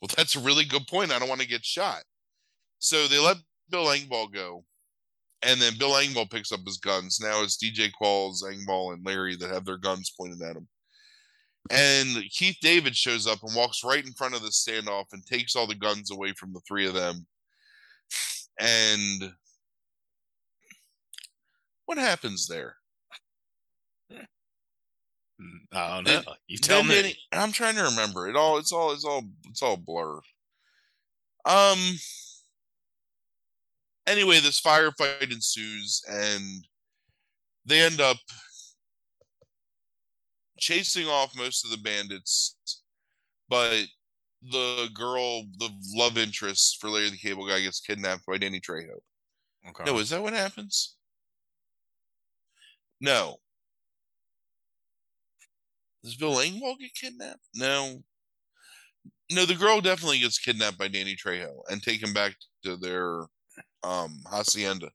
[0.00, 1.12] well, that's a really good point.
[1.12, 2.02] I don't want to get shot.
[2.80, 3.36] So they let
[3.70, 4.64] Bill Engvall go.
[5.44, 7.18] And then Bill Engvall picks up his guns.
[7.20, 10.68] Now it's DJ Qualls, Engvall, and Larry that have their guns pointed at him.
[11.70, 15.54] And Keith David shows up and walks right in front of the standoff and takes
[15.54, 17.26] all the guns away from the three of them.
[18.58, 19.32] And
[21.86, 22.76] what happens there?
[25.72, 26.22] I don't know.
[26.46, 27.16] you tell me.
[27.32, 28.58] I'm trying to remember it all.
[28.58, 28.92] It's all.
[28.92, 29.24] It's all.
[29.48, 30.20] It's all blur.
[31.44, 31.78] Um.
[34.06, 36.66] Anyway, this firefight ensues, and
[37.64, 38.16] they end up
[40.58, 42.56] chasing off most of the bandits,
[43.48, 43.84] but
[44.42, 48.96] the girl, the love interest for Larry the Cable Guy, gets kidnapped by Danny Trejo.
[49.68, 49.84] Okay.
[49.84, 50.96] No, is that what happens?
[53.00, 53.36] No.
[56.02, 57.46] Does Bill Engvall get kidnapped?
[57.54, 58.02] No.
[59.30, 62.34] No, the girl definitely gets kidnapped by Danny Trejo and taken back
[62.64, 63.26] to their
[63.84, 64.90] um hacienda.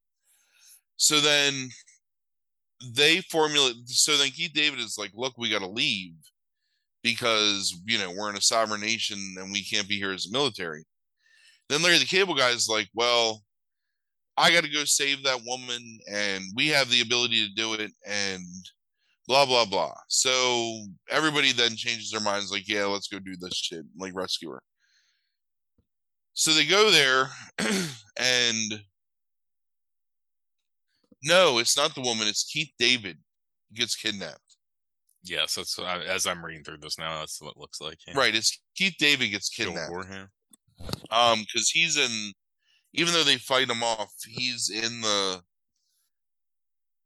[0.98, 1.70] So then
[2.94, 6.14] they formulate so then Keith David is like, look, we gotta leave
[7.04, 10.32] because you know we're in a sovereign nation and we can't be here as a
[10.32, 10.86] military.
[11.70, 13.44] Then Larry the Cable Guy is like, well,
[14.38, 17.92] I got to go save that woman, and we have the ability to do it,
[18.06, 18.44] and
[19.28, 19.94] blah blah blah.
[20.10, 24.52] So everybody then changes their minds, like, yeah, let's go do this shit, like rescue
[24.52, 24.62] her.
[26.38, 27.30] So they go there,
[28.16, 28.80] and
[31.24, 32.28] no, it's not the woman.
[32.28, 33.18] It's Keith David
[33.74, 34.58] gets kidnapped.
[35.24, 37.18] Yes, that's uh, as I'm reading through this now.
[37.18, 37.98] That's what it looks like.
[38.08, 38.14] Yeah.
[38.16, 39.92] Right, it's Keith David gets kidnapped.
[41.10, 42.34] Um, because he's in
[42.94, 45.42] even though they fight him off, he's in the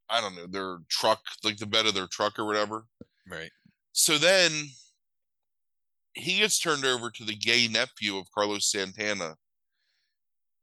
[0.09, 2.83] I don't know, their truck, like the bed of their truck or whatever.
[3.31, 3.51] Right.
[3.93, 4.51] So then
[6.13, 9.35] he gets turned over to the gay nephew of Carlos Santana,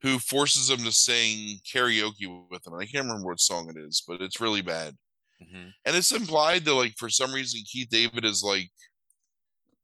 [0.03, 2.75] who forces him to sing karaoke with him.
[2.75, 4.95] I can't remember what song it is, but it's really bad.
[5.43, 5.69] Mm-hmm.
[5.85, 8.71] And it's implied that, like, for some reason, Keith David is like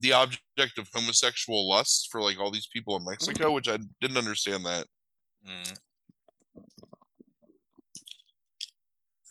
[0.00, 4.18] the object of homosexual lust for like all these people in Mexico, which I didn't
[4.18, 4.86] understand that.
[5.48, 5.78] Mm.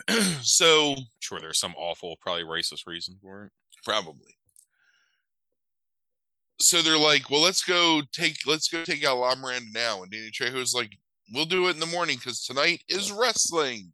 [0.42, 3.52] so sure there's some awful probably racist reason for it
[3.84, 4.36] probably
[6.60, 10.12] so they're like well let's go take let's go take out la miranda now and
[10.12, 10.92] danny trejo's like
[11.32, 13.92] we'll do it in the morning because tonight is wrestling.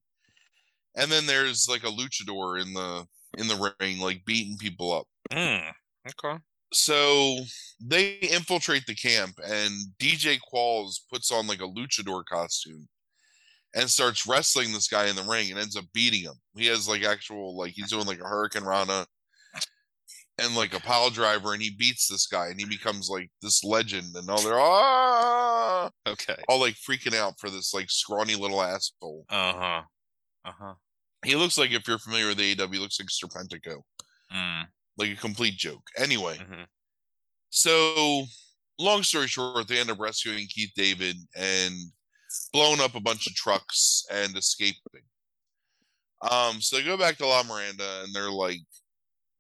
[0.96, 3.06] And then there's like a luchador in the
[3.38, 5.08] in the ring like beating people up.
[5.32, 5.72] Mm,
[6.08, 6.40] okay.
[6.74, 7.38] So
[7.80, 12.88] they infiltrate the camp and DJ Qualls puts on like a luchador costume
[13.76, 16.34] and starts wrestling this guy in the ring and ends up beating him.
[16.56, 19.06] He has like actual like he's doing like a hurricanrana
[20.42, 23.64] and like a pile driver and he beats this guy and he becomes like this
[23.64, 28.62] legend and all they're ah okay all like freaking out for this like scrawny little
[28.62, 29.26] asshole.
[29.30, 29.82] Uh-huh.
[30.46, 30.74] Uh-huh.
[31.26, 33.82] He looks like if you're familiar with AEW, he looks like Serpentico.
[34.34, 34.68] Mm
[35.00, 35.90] like a complete joke.
[35.98, 36.64] Anyway, mm-hmm.
[37.50, 38.26] so
[38.78, 41.74] long story short, they end up rescuing Keith David and
[42.54, 45.02] blowing up a bunch of trucks and escaping.
[46.30, 48.60] Um, so they go back to La Miranda and they're like,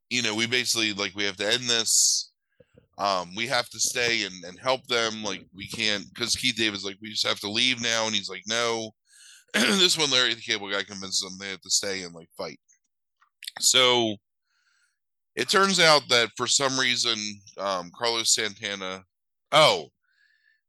[0.09, 2.31] you know, we basically like we have to end this.
[2.97, 5.23] Um, we have to stay and, and help them.
[5.23, 8.29] Like we can't because Keith David's like, we just have to leave now, and he's
[8.29, 8.91] like, no.
[9.53, 12.59] this one, Larry the Cable Guy convinces them they have to stay and like fight.
[13.59, 14.15] So
[15.35, 17.17] It turns out that for some reason,
[17.57, 19.05] um, Carlos Santana.
[19.51, 19.89] Oh,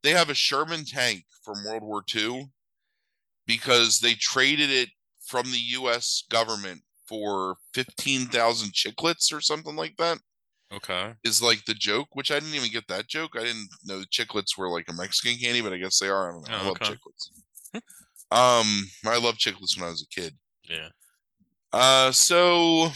[0.03, 2.50] they have a Sherman tank from World War II
[3.46, 6.24] because they traded it from the U.S.
[6.31, 10.18] government for fifteen thousand chiclets or something like that.
[10.73, 11.12] Okay.
[11.25, 13.33] Is like the joke, which I didn't even get that joke.
[13.35, 16.31] I didn't know chiclets were like a Mexican candy, but I guess they are.
[16.31, 16.55] I don't know.
[16.55, 16.94] Oh, I love okay.
[16.94, 17.81] chiclets.
[18.31, 20.35] um, I love chiclets when I was a kid.
[20.68, 20.88] Yeah.
[21.73, 22.90] Uh, so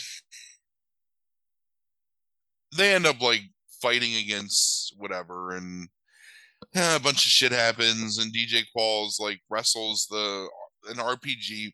[2.77, 3.43] they end up like
[3.83, 5.89] fighting against whatever, and
[6.77, 10.49] eh, a bunch of shit happens, and DJ Qualls like wrestles the
[10.89, 11.73] an RPG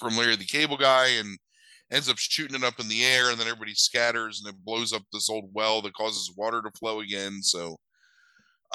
[0.00, 1.38] from Larry the Cable Guy, and
[1.90, 4.92] ends up shooting it up in the air, and then everybody scatters, and it blows
[4.92, 7.42] up this old well that causes water to flow again.
[7.42, 7.76] So,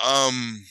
[0.04, 0.62] um.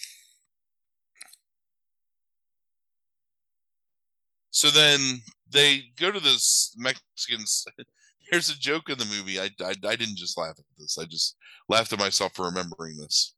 [4.51, 7.65] So then they go to this Mexicans.
[8.31, 9.41] There's a joke in the movie.
[9.41, 10.97] I, I I didn't just laugh at this.
[10.99, 11.37] I just
[11.69, 13.35] laughed at myself for remembering this.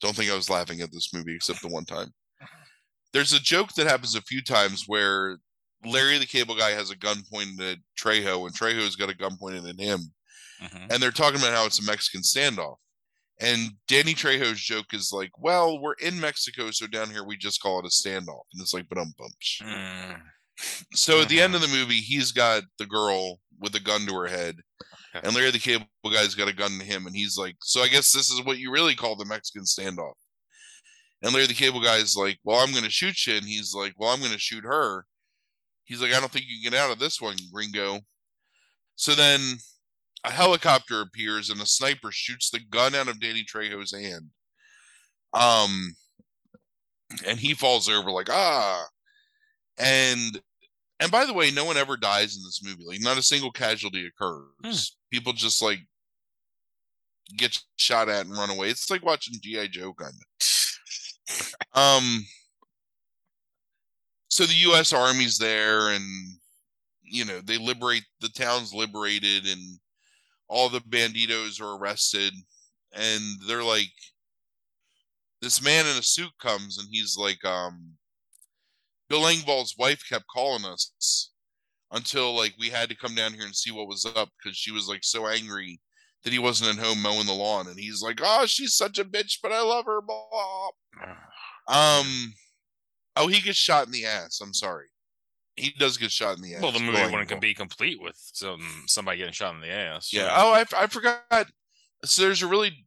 [0.00, 2.12] Don't think I was laughing at this movie except the one time.
[3.12, 5.38] There's a joke that happens a few times where
[5.86, 9.36] Larry the Cable Guy has a gun pointed at Trejo, and Trejo's got a gun
[9.38, 10.12] pointed at him,
[10.60, 10.92] Mhm.
[10.92, 12.76] and they're talking about how it's a Mexican standoff.
[13.38, 17.60] And Danny Trejo's joke is like, "Well, we're in Mexico, so down here we just
[17.60, 20.22] call it a standoff," and it's like, "But um bumps." Mm,
[20.94, 24.14] So at the end of the movie, he's got the girl with a gun to
[24.14, 24.62] her head,
[25.14, 25.26] Okay.
[25.26, 27.88] and Larry the Cable Guy's got a gun to him, and he's like, "So I
[27.88, 30.14] guess this is what you really call the Mexican standoff."
[31.20, 33.92] And Larry the Cable Guy's like, "Well, I'm going to shoot you," and he's like,
[33.98, 35.06] "Well, I'm going to shoot her."
[35.86, 38.00] He's like, "I don't think you can get out of this one, Gringo."
[38.96, 39.40] So then
[40.24, 44.30] a helicopter appears, and a sniper shoots the gun out of Danny Trejo's hand.
[45.32, 45.94] Um,
[47.26, 48.84] and he falls over like ah,
[49.78, 50.40] and
[50.98, 52.84] and by the way, no one ever dies in this movie.
[52.86, 54.96] Like not a single casualty occurs.
[55.10, 55.80] People just like
[57.36, 58.70] get shot at and run away.
[58.70, 60.46] It's like watching GI Joe kind of.
[61.74, 62.24] Um.
[64.36, 64.92] So the U.S.
[64.92, 66.04] Army's there, and
[67.02, 69.78] you know they liberate the town's liberated, and
[70.46, 72.34] all the banditos are arrested,
[72.92, 73.94] and they're like,
[75.40, 77.92] this man in a suit comes, and he's like, um,
[79.08, 81.30] Bill Engvall's wife kept calling us
[81.92, 84.70] until like we had to come down here and see what was up because she
[84.70, 85.80] was like so angry
[86.24, 89.04] that he wasn't at home mowing the lawn, and he's like, "Oh, she's such a
[89.06, 90.68] bitch, but I love her." Blah.
[91.68, 92.34] Um,
[93.16, 94.40] oh, he gets shot in the ass.
[94.40, 94.86] I'm sorry,
[95.56, 96.62] he does get shot in the ass.
[96.62, 97.40] Well, the movie Bill wouldn't Engvall.
[97.40, 100.12] be complete with some somebody getting shot in the ass.
[100.12, 100.32] Yeah.
[100.34, 101.46] Oh, I, I forgot.
[102.04, 102.86] So there's a really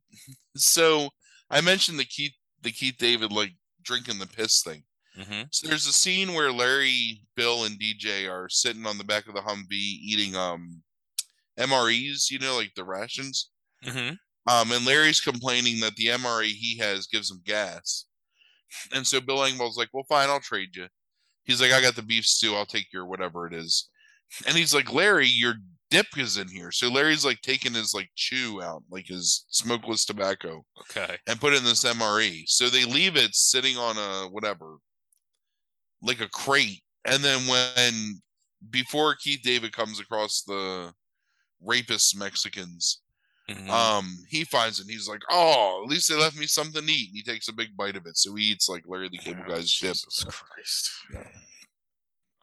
[0.55, 1.09] so
[1.49, 4.83] I mentioned the Keith the Keith David like drinking the piss thing.
[5.15, 9.27] hmm So there's a scene where Larry, Bill, and DJ are sitting on the back
[9.27, 10.83] of the Humvee eating um
[11.57, 13.49] MREs, you know, like the rations.
[13.83, 14.11] hmm
[14.47, 18.05] Um, and Larry's complaining that the MRE he has gives him gas.
[18.93, 20.87] And so Bill Engvall's like, "Well, fine, I'll trade you."
[21.43, 22.55] He's like, "I got the beef stew.
[22.55, 23.89] I'll take your whatever it is."
[24.47, 25.55] And he's like, "Larry, your
[25.89, 30.05] dip is in here." So Larry's like taking his like chew out, like his smokeless
[30.05, 31.17] tobacco, Okay.
[31.27, 32.43] and put it in this MRE.
[32.47, 34.77] So they leave it sitting on a whatever,
[36.01, 36.83] like a crate.
[37.05, 38.21] And then when
[38.69, 40.93] before Keith David comes across the
[41.61, 43.01] rapist Mexicans,
[43.49, 43.69] Mhm.
[43.69, 44.83] um, he finds it.
[44.83, 47.47] and He's like, "Oh, at least they left me something to eat." And he takes
[47.47, 48.17] a big bite of it.
[48.17, 49.71] So he eats like Larry the Cable Oh, Guy's.
[49.71, 50.91] Jesus Christ.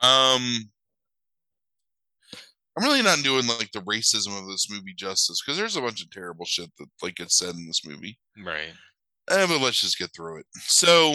[0.01, 0.71] Um,
[2.77, 6.03] I'm really not doing like the racism of this movie justice because there's a bunch
[6.03, 8.19] of terrible shit that like gets said in this movie.
[8.45, 8.75] Right.
[9.31, 10.47] Eh, but let's just get through it.
[10.61, 11.15] So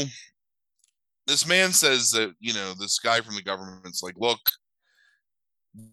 [1.28, 4.40] this man says that, you know, this guy from the government's like, look,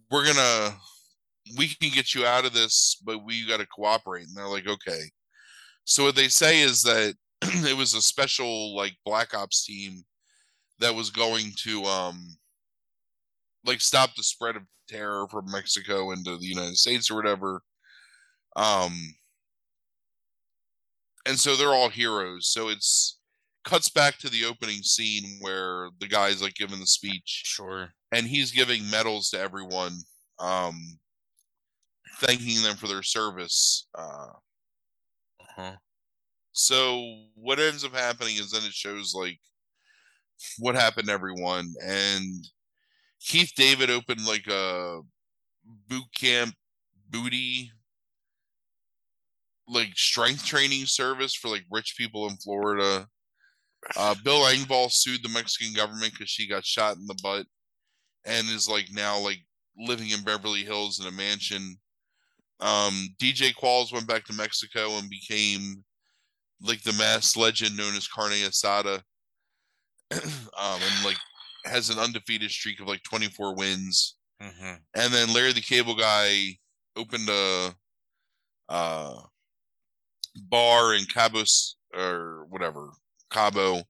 [0.09, 0.75] we're gonna
[1.57, 4.27] we can get you out of this, but we gotta cooperate.
[4.27, 5.01] And they're like, okay.
[5.85, 10.03] So what they say is that it was a special like black ops team
[10.79, 12.37] that was going to um
[13.65, 17.61] like stop the spread of terror from Mexico into the United States or whatever.
[18.55, 18.93] Um
[21.25, 22.47] and so they're all heroes.
[22.47, 23.19] So it's
[23.63, 27.89] cuts back to the opening scene where the guy's like giving the speech Sure.
[28.11, 29.97] and he's giving medals to everyone,
[30.39, 30.97] um,
[32.19, 33.87] thanking them for their service.
[33.97, 34.33] Uh,
[35.41, 35.75] Uh-huh.
[36.51, 39.39] so what ends up happening is then it shows like
[40.59, 42.47] what happened to everyone, and
[43.21, 45.01] Keith David opened like a
[45.87, 46.55] boot camp
[47.09, 47.71] booty
[49.67, 53.07] like strength training service for like rich people in Florida.
[53.95, 57.45] Uh, Bill Engvall sued the Mexican government because she got shot in the butt
[58.25, 59.39] and is like now like
[59.77, 61.77] living in Beverly Hills in a mansion.
[62.61, 65.83] Um, DJ Qualls went back to Mexico and became
[66.61, 69.01] like the mass legend known as Carne Asada.
[70.11, 70.19] um,
[70.57, 71.17] and like
[71.65, 74.15] has an undefeated streak of like 24 wins.
[74.41, 74.75] Mm-hmm.
[74.95, 76.57] And then Larry the Cable Guy
[76.95, 77.75] opened a
[78.69, 79.21] uh,
[80.35, 82.91] bar in Cabos or whatever,
[83.31, 83.83] Cabo,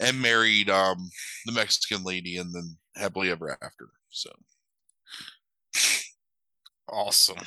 [0.00, 1.10] and married um,
[1.46, 3.88] the Mexican lady and then happily ever after.
[4.10, 4.30] So
[6.88, 7.38] awesome.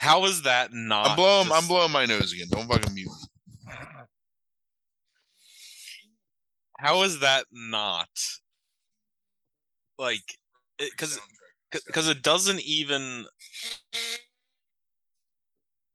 [0.00, 1.10] How is that not?
[1.10, 1.46] I'm blowing.
[1.48, 2.46] just- I'm blowing my nose again.
[2.50, 3.72] Don't fucking mute me.
[6.78, 8.08] How is that not
[9.98, 10.22] like?
[10.78, 11.20] Because
[11.70, 13.26] because it doesn't even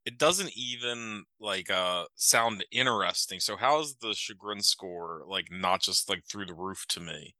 [0.06, 5.82] it doesn't even like uh sound interesting so how is the chagrin score like not
[5.82, 7.36] just like through the roof to me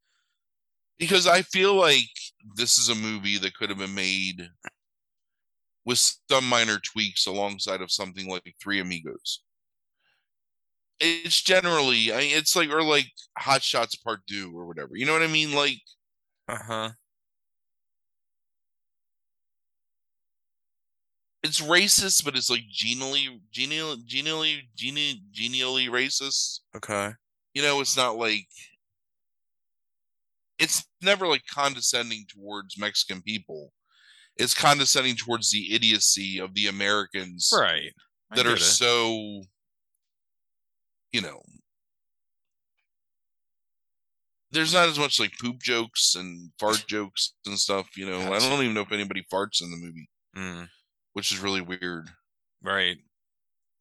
[0.98, 2.10] because I feel like
[2.56, 4.48] this is a movie that could have been made
[5.86, 9.42] with some minor tweaks alongside of something like Three Amigos.
[11.00, 13.06] It's generally, I it's like or like
[13.38, 14.90] Hot Shots Part Two or whatever.
[14.94, 15.52] You know what I mean?
[15.52, 15.80] Like
[16.48, 16.90] uh-huh
[21.46, 26.60] it's racist, but it's like genially, genially, genially, genially, genially racist.
[26.76, 27.12] okay
[27.54, 28.48] You know, it's not like
[30.58, 33.72] it's never like condescending towards Mexican people.
[34.36, 37.92] It's condescending towards the idiocy of the Americans right
[38.30, 38.60] I that are it.
[38.60, 39.42] so,
[41.12, 41.40] you know,
[44.50, 47.96] there's not as much like poop jokes and fart jokes and stuff.
[47.96, 50.68] You know, I don't even know if anybody farts in the movie, Mm,
[51.14, 52.10] which is really weird.
[52.62, 52.96] right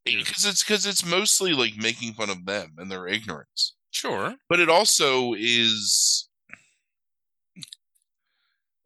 [0.05, 4.59] because it's because it's mostly like making fun of them and their ignorance sure but
[4.59, 6.29] it also is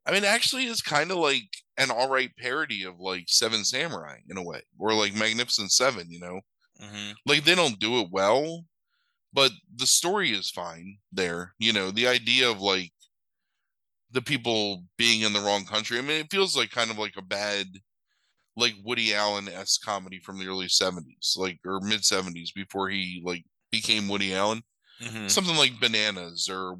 [0.10, 1.43] i mean actually it's kind of like
[1.78, 6.10] an all right parody of like seven samurai in a way or like magnificent seven
[6.10, 6.39] you know?
[6.80, 8.66] Hmm like they don't do it well
[9.32, 11.91] but the story is fine there you know?
[11.91, 12.91] The idea of like
[14.12, 17.16] the people being in the wrong country i mean it feels like kind of like
[17.18, 17.68] a bad
[18.57, 23.43] like woody allen-esque comedy from the early 70s like or mid 70s before he like
[23.72, 24.62] became woody allen.
[25.01, 26.78] Hmm something like bananas or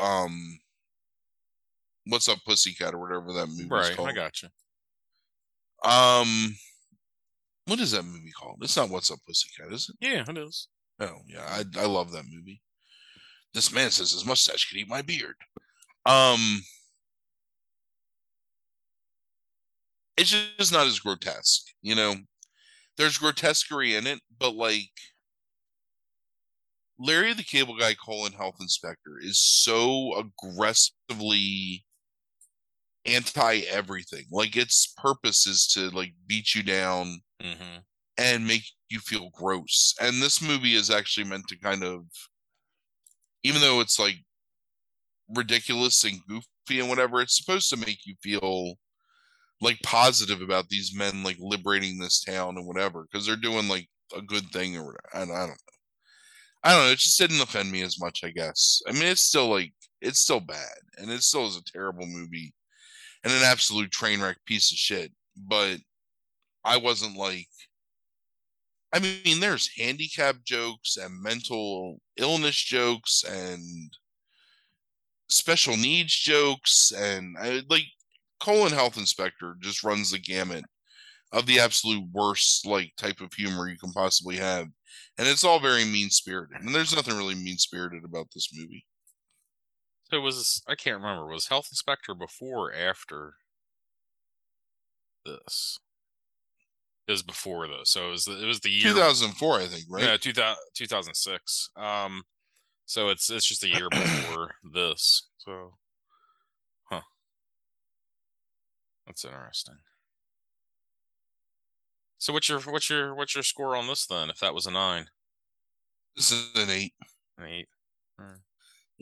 [0.00, 0.58] um
[2.06, 4.48] what's up pussycat or whatever that movie right called i got you
[5.88, 6.54] um
[7.66, 10.68] what is that movie called it's not what's up pussycat is it yeah it is
[11.02, 12.60] Oh yeah, I I love that movie.
[13.54, 15.34] This man says his mustache could eat my beard.
[16.06, 16.62] Um,
[20.16, 22.14] it's just not as grotesque, you know.
[22.96, 24.90] There's grotesquerie in it, but like
[26.98, 31.84] Larry the Cable Guy, colon health inspector, is so aggressively
[33.06, 34.24] anti everything.
[34.30, 37.78] Like its purpose is to like beat you down hmm
[38.18, 39.94] and make you feel gross.
[40.00, 42.04] And this movie is actually meant to kind of,
[43.42, 44.16] even though it's like
[45.34, 48.74] ridiculous and goofy and whatever, it's supposed to make you feel
[49.60, 53.88] like positive about these men like liberating this town and whatever because they're doing like
[54.16, 55.08] a good thing or whatever.
[55.14, 55.54] I, I don't know.
[56.64, 56.92] I don't know.
[56.92, 58.82] It just didn't offend me as much, I guess.
[58.86, 62.52] I mean, it's still like it's still bad, and it still is a terrible movie
[63.24, 65.12] and an absolute train wreck piece of shit.
[65.36, 65.78] But
[66.64, 67.48] I wasn't like
[68.94, 73.90] I mean, there's handicap jokes and mental illness jokes and
[75.28, 77.86] special needs jokes and I, like
[78.38, 80.64] colon health inspector just runs the gamut
[81.32, 84.66] of the absolute worst like type of humor you can possibly have
[85.16, 88.84] and it's all very mean spirited and there's nothing really mean spirited about this movie
[90.12, 93.34] so was i can't remember was health inspector before or after
[95.24, 95.78] this
[97.08, 99.84] it was before this so it was the, it was the year 2004 i think
[99.88, 101.70] right Yeah, 2000, 2006.
[101.76, 102.22] Um,
[102.86, 105.28] so it's it's just a year before this.
[105.38, 105.74] So,
[106.90, 107.00] huh?
[109.06, 109.76] That's interesting.
[112.18, 114.30] So what's your what's your what's your score on this then?
[114.30, 115.06] If that was a nine,
[116.16, 116.92] this is an eight
[117.38, 117.68] an eight.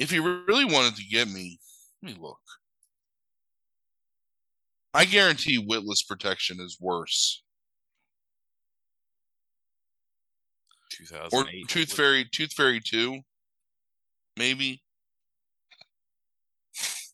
[0.00, 1.58] If you really wanted to get me
[2.02, 2.40] let me look
[4.94, 7.42] i guarantee witless protection is worse
[10.90, 11.44] Two or.
[11.68, 13.20] Tooth Fairy, Tooth Fairy Two,
[14.36, 14.82] maybe.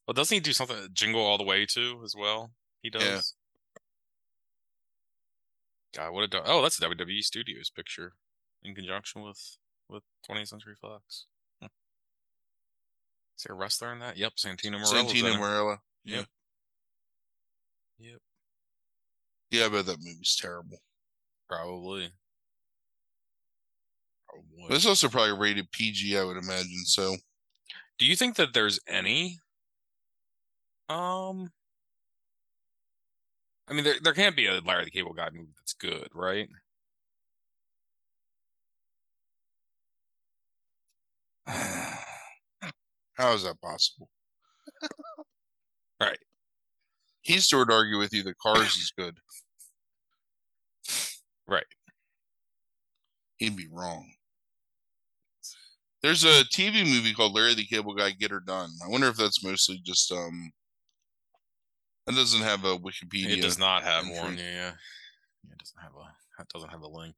[0.07, 2.53] Well, doesn't he do something Jingle All the Way too as well?
[2.83, 3.03] He does.
[3.03, 3.21] Yeah.
[5.95, 8.15] God, what a do- oh, that's a WWE Studios picture
[8.63, 9.57] in conjunction with
[9.89, 11.27] with 20th Century Fox.
[13.37, 14.17] Is there a wrestler in that?
[14.17, 15.05] Yep, Santino Marella.
[15.05, 15.79] Santino Marella.
[16.05, 16.27] Yep.
[17.99, 18.19] Yep.
[19.51, 20.79] Yeah, but that movie's terrible.
[21.49, 22.11] Probably.
[24.29, 24.75] Probably.
[24.75, 26.85] It's also probably rated PG, I would imagine.
[26.85, 27.17] So,
[27.99, 29.41] do you think that there's any?
[30.89, 31.51] Um,
[33.69, 36.49] I mean, there there can't be a Larry the Cable Guy movie that's good, right?
[43.17, 44.09] How is that possible?
[46.01, 46.19] right.
[47.23, 49.17] He still would argue with you that Cars is good.
[51.49, 51.63] Right.
[53.37, 54.11] He'd be wrong.
[56.03, 58.71] There's a TV movie called Larry the Cable Guy Get Her Done.
[58.85, 60.51] I wonder if that's mostly just um
[62.09, 63.39] it doesn't have a Wikipedia.
[63.39, 64.19] It does not have entry.
[64.19, 64.73] one, yeah.
[65.51, 67.17] It doesn't have a it doesn't have a link.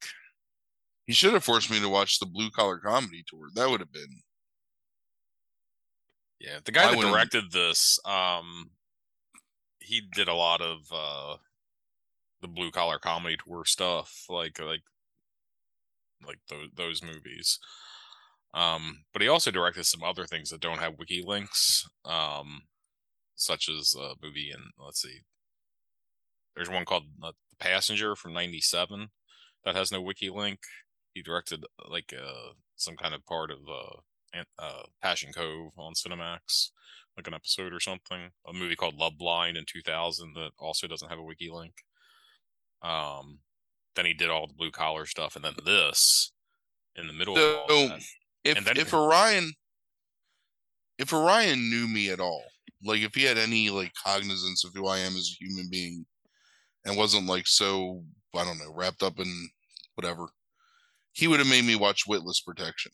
[1.07, 3.49] He should have forced me to watch the Blue Collar Comedy Tour.
[3.55, 4.21] That would have been
[6.41, 8.71] Yeah, the guy I that directed this, um
[9.81, 11.37] he did a lot of uh
[12.41, 14.83] the blue collar comedy tour stuff, like like
[16.27, 17.59] like those those movies.
[18.55, 22.63] Um, but he also directed some other things that don't have wiki links, um,
[23.37, 25.21] such as a movie and let's see,
[26.55, 29.09] there's one called uh, The Passenger from '97
[29.65, 30.61] that has no wiki link.
[31.15, 34.01] He directed like uh, some kind of part of uh,
[34.59, 36.71] uh, Passion Cove on Cinemax,
[37.17, 38.31] like an episode or something.
[38.47, 41.75] A movie called Love Blind in 2000 that also doesn't have a wiki link.
[42.83, 43.41] Um,
[43.97, 46.33] then he did all the blue collar stuff, and then this
[46.97, 48.01] in the middle so, of all that.
[48.45, 49.53] If then, if Orion
[50.99, 52.45] if Orion knew me at all,
[52.85, 56.07] like if he had any like cognizance of who I am as a human being,
[56.85, 58.03] and wasn't like so
[58.35, 59.49] I don't know wrapped up in
[59.95, 60.29] whatever,
[61.13, 62.93] he would have made me watch Witless Protection.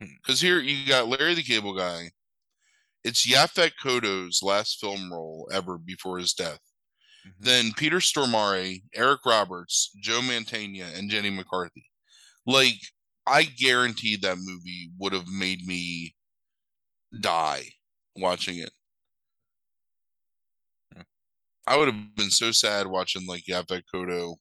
[0.00, 0.46] Because hmm.
[0.46, 2.10] here you got Larry the Cable Guy.
[3.04, 6.60] It's Yaphet Kotto's last film role ever before his death.
[7.26, 7.44] Mm-hmm.
[7.44, 11.86] Then Peter Stormare, Eric Roberts, Joe Mantegna, and Jenny McCarthy.
[12.46, 12.78] Like,
[13.26, 16.14] I guarantee that movie would have made me
[17.20, 17.64] die
[18.16, 18.70] watching it.
[20.94, 21.02] Hmm.
[21.66, 24.36] I would have been so sad watching like Yaphet Kotto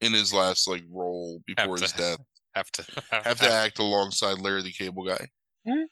[0.00, 2.18] in his last like role before his death.
[2.56, 5.28] Have to have, have to act alongside Larry the Cable Guy.
[5.66, 5.88] and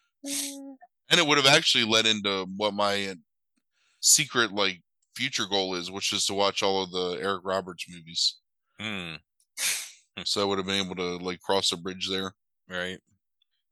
[1.11, 3.15] it would have actually led into what my
[4.01, 4.81] secret like
[5.15, 8.37] future goal is, which is to watch all of the Eric Roberts movies.
[8.81, 9.19] Mm.
[10.25, 12.33] so I would have been able to like cross a bridge there.
[12.69, 12.99] Right.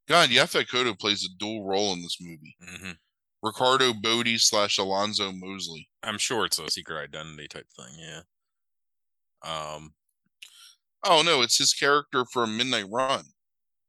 [0.07, 2.57] God, Yaphet Kotto plays a dual role in this movie.
[2.62, 2.90] Mm-hmm.
[3.43, 5.88] Ricardo Bodie slash Alonzo Mosley.
[6.03, 7.95] I'm sure it's a secret identity type thing.
[7.99, 8.20] Yeah.
[9.43, 9.95] Um.
[11.05, 13.24] Oh no, it's his character from Midnight Run.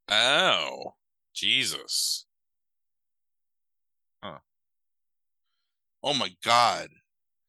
[0.09, 0.95] Oh,
[1.33, 2.25] Jesus.
[4.23, 4.39] Huh.
[6.03, 6.89] Oh my God.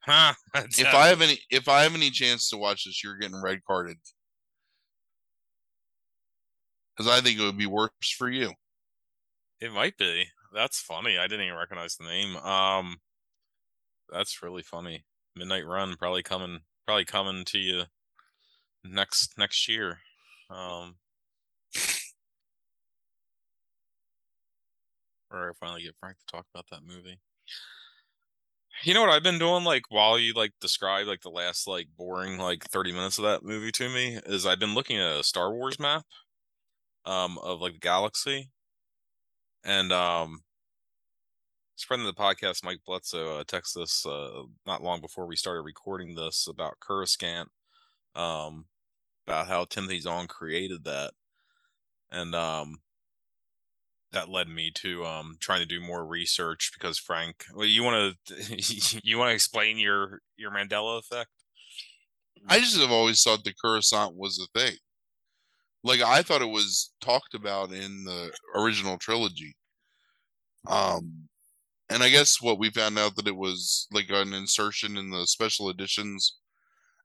[0.00, 0.34] Huh.
[0.54, 3.64] if I have any if I have any chance to watch this, you're getting red
[3.64, 3.98] carded.
[6.96, 8.52] Because I think it would be worse for you.
[9.60, 10.26] It might be.
[10.52, 11.18] That's funny.
[11.18, 12.36] I didn't even recognize the name.
[12.36, 12.98] Um
[14.10, 15.04] that's really funny.
[15.34, 17.84] Midnight Run probably coming probably coming to you
[18.84, 19.98] next next year.
[20.50, 20.96] Um
[25.30, 27.18] or I finally get Frank to talk about that movie.
[28.82, 31.88] You know what I've been doing like while you like describe like the last like
[31.96, 35.24] boring like 30 minutes of that movie to me is I've been looking at a
[35.24, 36.04] Star Wars map
[37.06, 38.50] um of like the galaxy
[39.64, 40.42] and um
[41.86, 45.62] friend of the podcast Mike Bledsoe uh, texted us uh, not long before we started
[45.62, 47.50] recording this about Coruscant
[48.14, 48.66] um
[49.26, 51.12] about how Timothy Zahn created that
[52.14, 52.76] and um
[54.12, 58.16] that led me to um trying to do more research because Frank, well, you want
[58.26, 61.30] to you want to explain your your Mandela effect?
[62.48, 64.76] I just have always thought the Coruscant was a thing.
[65.82, 69.56] Like I thought it was talked about in the original trilogy.
[70.68, 71.28] Um
[71.90, 75.26] and I guess what we found out that it was like an insertion in the
[75.26, 76.36] special editions.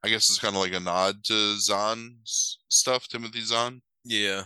[0.02, 3.82] I guess it's kind of like a nod to Zahn's stuff, Timothy Zahn.
[4.04, 4.44] Yeah.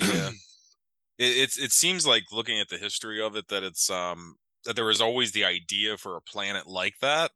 [0.00, 0.30] Yeah
[1.18, 4.76] it, it's it seems like looking at the history of it that it's um that
[4.76, 7.30] there was always the idea for a planet like that,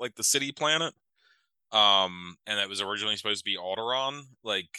[0.00, 0.94] like the city planet,
[1.72, 4.78] um, and that was originally supposed to be Alderaan, like,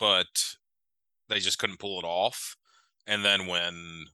[0.00, 0.26] but
[1.28, 2.56] they just couldn't pull it off.
[3.06, 4.06] And then when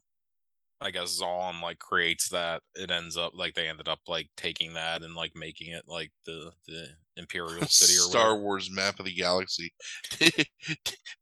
[0.85, 2.61] I guess Zahn like creates that.
[2.75, 6.11] It ends up like they ended up like taking that and like making it like
[6.27, 8.43] the the Imperial City or Star whatever.
[8.43, 9.73] Wars map of the galaxy.
[10.19, 10.47] did,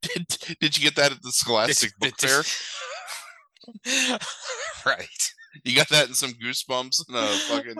[0.02, 0.26] did,
[0.60, 2.42] did, you get that at the Scholastic Book Fair?
[4.84, 5.32] right.
[5.64, 7.76] You got that in some goosebumps and a fucking.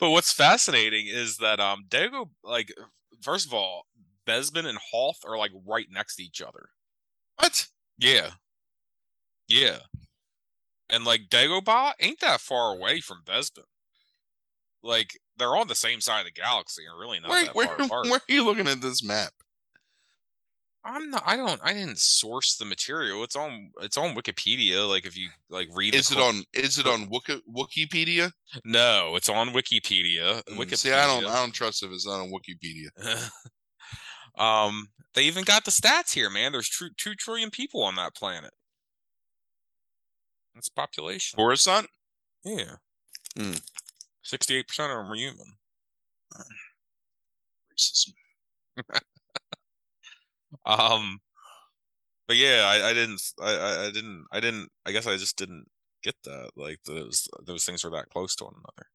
[0.00, 2.72] but what's fascinating is that um Dago like
[3.20, 3.86] first of all
[4.26, 6.70] Bespin and Hoth are like right next to each other.
[7.38, 7.66] What?
[7.98, 8.30] Yeah.
[9.48, 9.78] Yeah.
[10.90, 13.64] And like Dagobah ain't that far away from Bespin.
[14.82, 17.66] Like they're on the same side of the galaxy and really not Where, that where,
[17.66, 18.04] far apart.
[18.06, 19.32] where are you looking at this map?
[20.84, 23.22] I'm not I don't I didn't source the material.
[23.22, 24.88] It's on it's on Wikipedia.
[24.88, 26.42] Like if you like read Is it on?
[26.52, 28.32] Is it on Wiki, Wikipedia?
[28.64, 30.42] No, it's on Wikipedia.
[30.44, 30.76] Mm, Wikipedia.
[30.76, 31.26] See, I don't.
[31.26, 32.88] I don't trust if it's not on Wikipedia.
[34.38, 36.52] um, they even got the stats here, man.
[36.52, 38.52] There's tr- two trillion people on that planet.
[40.54, 41.36] That's population.
[41.36, 41.86] Coruscant.
[42.44, 42.76] Yeah.
[43.36, 43.54] Hmm.
[44.22, 45.46] Sixty-eight percent of them are human.
[47.72, 48.12] Racism.
[50.66, 51.18] Um,
[52.28, 54.68] but yeah, I, I didn't, I, I- didn't, I didn't.
[54.86, 55.64] I guess I just didn't
[56.02, 56.50] get that.
[56.56, 58.88] Like those, those things are that close to one another.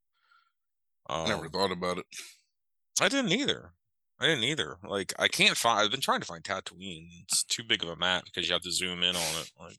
[1.09, 2.05] I Um, never thought about it.
[3.01, 3.73] I didn't either.
[4.19, 4.77] I didn't either.
[4.83, 5.79] Like I can't find.
[5.79, 7.07] I've been trying to find Tatooine.
[7.23, 9.51] It's too big of a map because you have to zoom in on it.
[9.59, 9.77] Like,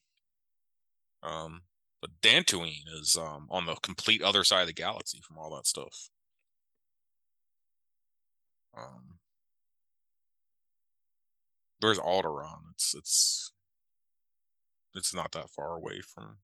[1.23, 1.63] um,
[2.01, 5.67] but Dantooine is um on the complete other side of the galaxy from all that
[5.67, 6.11] stuff.
[8.77, 9.19] Um,
[11.81, 12.71] there's Alderaan.
[12.75, 13.53] It's it's
[14.95, 16.39] it's not that far away from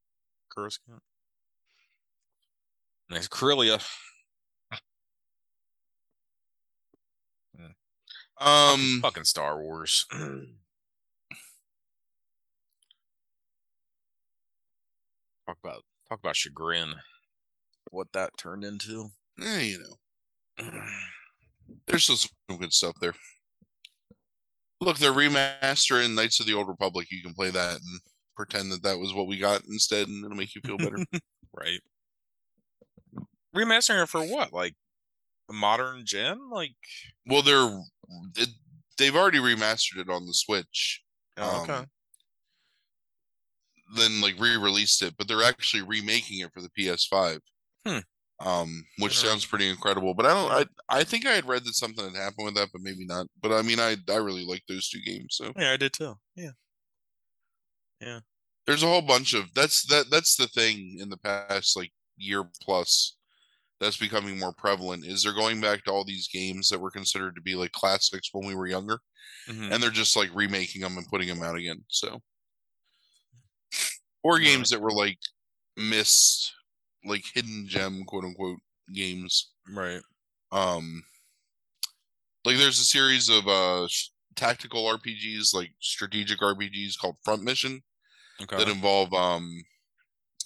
[0.51, 1.03] Coruscant.
[3.09, 3.78] There's Corellia.
[8.39, 10.07] Um, Fucking Star Wars.
[15.47, 16.95] talk about talk about chagrin.
[17.91, 19.11] What that turned into.
[19.41, 19.97] eh, you know,
[21.87, 23.14] there's still some good stuff there.
[24.80, 27.07] Look, they're remastering Knights of the Old Republic.
[27.11, 28.01] You can play that and
[28.37, 30.99] pretend that that was what we got instead, and it'll make you feel better.
[31.55, 31.80] right.
[33.55, 34.53] Remastering it for what?
[34.53, 34.74] Like
[35.49, 36.51] a modern gen?
[36.51, 36.74] Like
[37.26, 37.80] well, they're
[38.36, 38.48] it,
[38.98, 41.02] they've already remastered it on the Switch.
[41.38, 41.72] oh, okay.
[41.72, 41.86] Um,
[43.96, 47.40] then like re-released it, but they're actually remaking it for the PS5.
[47.86, 47.98] Hmm.
[48.40, 50.14] Um, which sounds pretty incredible.
[50.14, 50.50] But I don't.
[50.90, 53.26] I I think I had read that something had happened with that, but maybe not.
[53.40, 55.36] But I mean, I I really like those two games.
[55.36, 56.14] So Yeah, I did too.
[56.34, 56.50] Yeah.
[58.00, 58.20] Yeah.
[58.66, 62.44] there's a whole bunch of that's that that's the thing in the past like year
[62.61, 63.16] plus
[63.85, 67.35] that's becoming more prevalent is they're going back to all these games that were considered
[67.37, 69.01] to be like classics when we were younger
[69.49, 69.72] Mhm.
[69.72, 72.22] and they're just like remaking them and putting them out again so
[74.22, 74.57] or Yeah.
[74.57, 75.18] games that were like
[75.76, 76.53] missed
[77.05, 78.61] like hidden gem quote unquote
[78.93, 80.03] games Right.
[80.53, 81.05] um
[82.45, 87.82] like there's a series of uh sh- tactical rpgs like strategic rpgs called front mission
[88.43, 88.57] Okay.
[88.57, 89.62] that involve um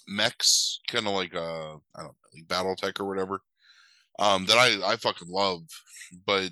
[0.09, 3.41] mechs kind of like uh i don't know like battletech or whatever
[4.19, 5.61] um that i i fucking love
[6.25, 6.49] but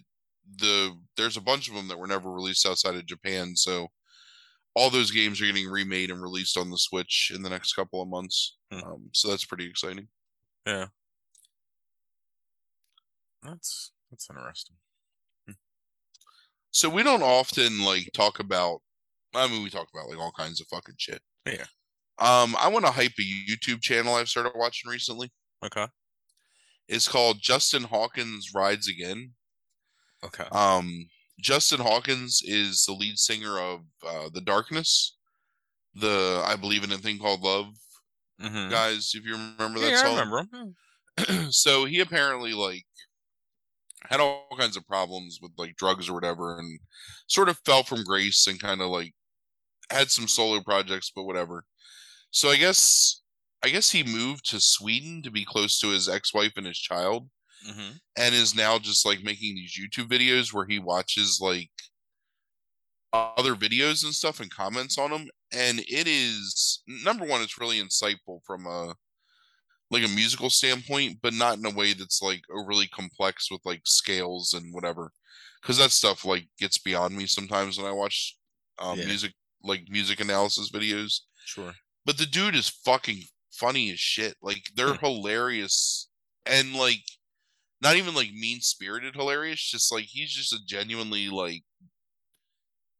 [0.57, 3.87] the there's a bunch of them that were never released outside of japan so
[4.75, 8.01] all those games are getting remade and released on the switch in the next couple
[8.01, 8.83] of months Hmm.
[8.83, 10.07] um so that's pretty exciting
[10.65, 10.87] yeah.
[13.43, 14.75] That's that's interesting.
[16.71, 18.81] so we don't often like talk about
[19.33, 21.65] i mean we talk about like all kinds of fucking shit Yeah.
[22.20, 25.32] Um i want to hype a youtube channel i've started watching recently
[25.63, 25.88] Okay.
[26.88, 29.34] it's called justin hawkins rides again
[30.24, 30.47] Okay.
[30.51, 31.09] Um,
[31.39, 35.15] Justin Hawkins is the lead singer of uh, The Darkness,
[35.95, 37.76] the I believe in a thing called Love
[38.39, 38.70] Mhm.
[38.72, 39.11] guys.
[39.15, 40.76] If you remember that Yeah, I song, remember him.
[41.51, 42.86] so he apparently like
[44.05, 46.80] had all kinds of problems with like drugs or whatever, and
[47.28, 49.13] sort of fell from grace and kind of like
[49.91, 51.65] had some solo projects, but whatever.
[52.32, 53.21] So I guess
[53.63, 57.30] I guess he moved to Sweden to be close to his ex-wife and his child
[57.63, 61.71] hmm and is now just like making these YouTube videos where he watches like
[63.13, 65.28] other videos and stuff and comments on them.
[65.51, 68.95] And it is number one, it's really insightful from a
[69.91, 73.82] like a musical standpoint, but not in a way that's like overly complex with like
[73.86, 75.13] scales and whatever.
[75.61, 78.38] Because that stuff like gets beyond me sometimes when I watch
[78.80, 79.05] um, Yeah.
[79.05, 81.78] music like music analysis videos Sure.
[82.07, 84.35] But the dude is fucking funny as shit.
[84.41, 86.09] Like they're hilarious
[86.47, 87.03] and like
[87.81, 89.61] not even like mean spirited hilarious.
[89.61, 91.63] Just like he's just a genuinely like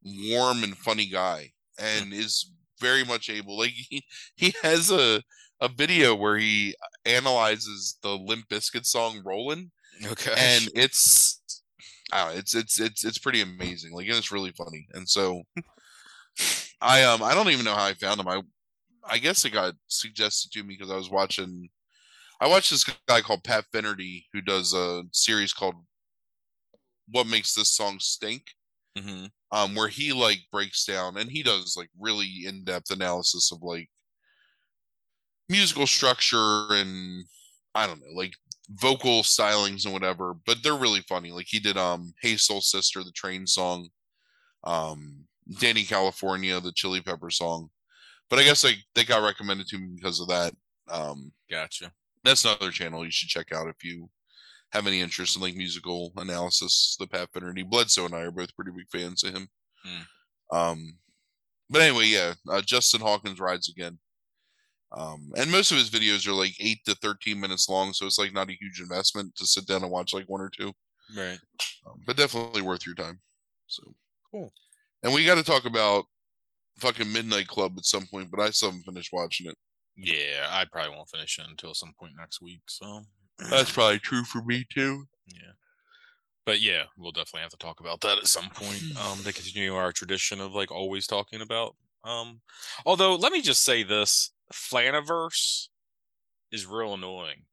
[0.04, 3.58] warm and funny guy, and is very much able.
[3.58, 4.06] Like he
[4.36, 5.24] he has a
[5.62, 9.72] a video where he analyzes the Limp Bizkit song "Rollin',"
[10.06, 10.36] Okay.
[10.38, 11.42] and it's
[12.12, 13.94] know, it's it's it's it's pretty amazing.
[13.94, 14.88] Like and it's really funny.
[14.94, 15.44] And so
[16.82, 18.28] I um I don't even know how I found him.
[18.28, 18.42] I
[19.10, 21.70] I guess it got suggested to me because I was watching
[22.42, 25.76] I watched this guy called Pat Finnerty who does a series called
[27.10, 28.54] "What Makes This Song Stink,"
[28.96, 33.52] hmm um, where he like breaks down and he does like really in depth analysis
[33.52, 33.90] of like
[35.50, 37.26] musical structure and
[37.76, 38.34] I don't know, like
[38.70, 40.34] vocal stylings and whatever.
[40.46, 41.32] But they're really funny.
[41.32, 43.90] Like he did um "Hey Soul Sister," the Train song,
[44.66, 47.70] um Dani California, the Chili Pepper song.
[48.30, 50.54] But I guess like they got recommended to me because of that.
[50.90, 51.92] Um, Gotcha.
[52.24, 54.10] that's another channel you should check out if you
[54.72, 56.96] have any interest in like musical analysis.
[57.00, 59.48] The Pat Finnerty, Bledsoe, and I are both pretty big fans of him.
[59.86, 60.58] Hmm.
[60.58, 60.98] Um,
[61.70, 63.98] but anyway, yeah, uh, Justin Hawkins rides again.
[64.94, 68.18] Um, and most of his videos are like eight to thirteen minutes long, so it's
[68.18, 70.72] like not a huge investment to sit down and watch like one or two,
[71.16, 71.38] Right.
[71.86, 73.20] um, but definitely worth your time.
[73.68, 73.94] So
[74.32, 74.52] Cool.
[75.04, 76.06] And we got to talk about
[76.80, 79.56] fucking Midnight Club at some point, but I still haven't finished watching it.
[79.96, 82.62] Yeah, I probably won't finish it until some point next week.
[82.68, 83.02] So
[83.50, 85.06] That's probably true for me too.
[85.28, 85.52] yeah.
[86.46, 88.82] But yeah, we'll definitely have to talk about that at some point.
[88.98, 91.76] Um, to continue our tradition of like always talking about.
[92.04, 92.42] Um,
[92.86, 95.68] although let me just say this: Flaniverse
[96.52, 97.44] is real annoying.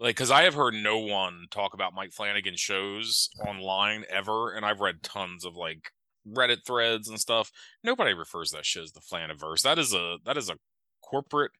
[0.00, 4.66] Like, because I have heard no one talk about Mike Flanagan shows online ever, and
[4.66, 5.90] I've read tons of like
[6.28, 7.52] Reddit threads and stuff.
[7.82, 9.62] Nobody refers to that shit as the Flaniverse.
[9.62, 10.58] That is a that is a
[11.02, 11.52] corporate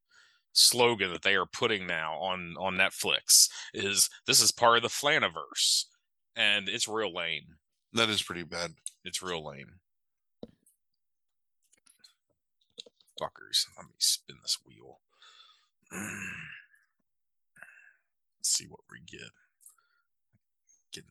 [0.52, 3.48] slogan that they are putting now on on Netflix.
[3.74, 5.84] Is this is part of the Flaniverse,
[6.34, 7.56] and it's real lame.
[7.92, 8.72] That is pretty bad.
[9.04, 9.80] It's real lame.
[13.20, 13.66] Fuckers.
[13.76, 15.00] Let me spin this wheel.
[15.92, 16.10] Let's
[18.42, 19.30] see what we get.
[20.92, 21.10] Getting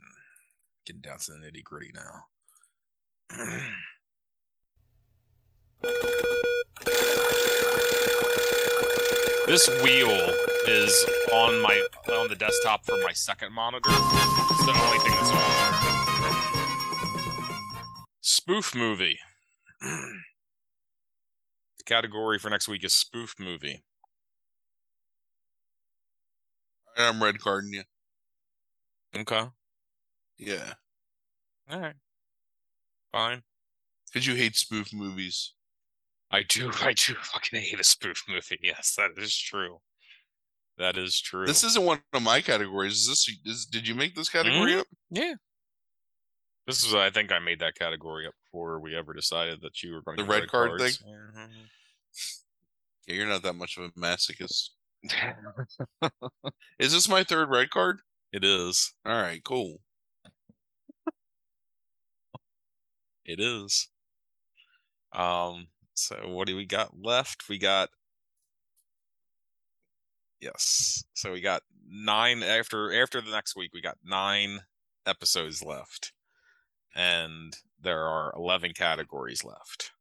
[0.86, 2.26] getting down to the nitty gritty now.
[9.48, 10.34] this wheel
[10.68, 11.82] is on my
[12.14, 13.90] on the desktop for my second monitor.
[13.90, 15.74] It's the only thing that's on.
[18.22, 19.18] Spoof movie.
[19.82, 20.20] the
[21.86, 23.84] category for next week is spoof movie.
[26.98, 27.84] I'm red carding you.
[29.16, 29.44] Okay.
[30.38, 30.74] Yeah,
[31.72, 31.94] All right.
[33.14, 33.44] Fine.
[34.12, 35.54] because you hate spoof movies.
[36.32, 36.70] I do.
[36.82, 38.60] I do fucking hate a spoof movie.
[38.62, 39.78] Yes, that is true.
[40.80, 41.46] That is true.
[41.46, 42.94] This isn't one of my categories.
[42.94, 43.38] Is this?
[43.46, 44.80] Is, did you make this category Mhm.
[44.80, 44.88] up?
[45.12, 45.34] yeah.
[46.66, 46.94] This is.
[46.96, 50.18] I think I made that category up before we ever decided that you were going
[50.18, 50.92] The to red card thing?
[51.08, 51.50] Mhm.
[53.06, 54.70] Yeah, you're not that much of a masochist.
[56.80, 58.00] Is this my third red card?
[58.32, 58.94] it is.
[59.06, 59.82] All right, cool.
[63.26, 63.88] It is.
[65.14, 67.48] Um, so what do we got left?
[67.50, 67.90] We got
[70.44, 71.06] Yes.
[71.14, 74.60] So we got 9 after after the next week we got 9
[75.06, 76.12] episodes left.
[76.96, 79.92] And there are 11 categories left.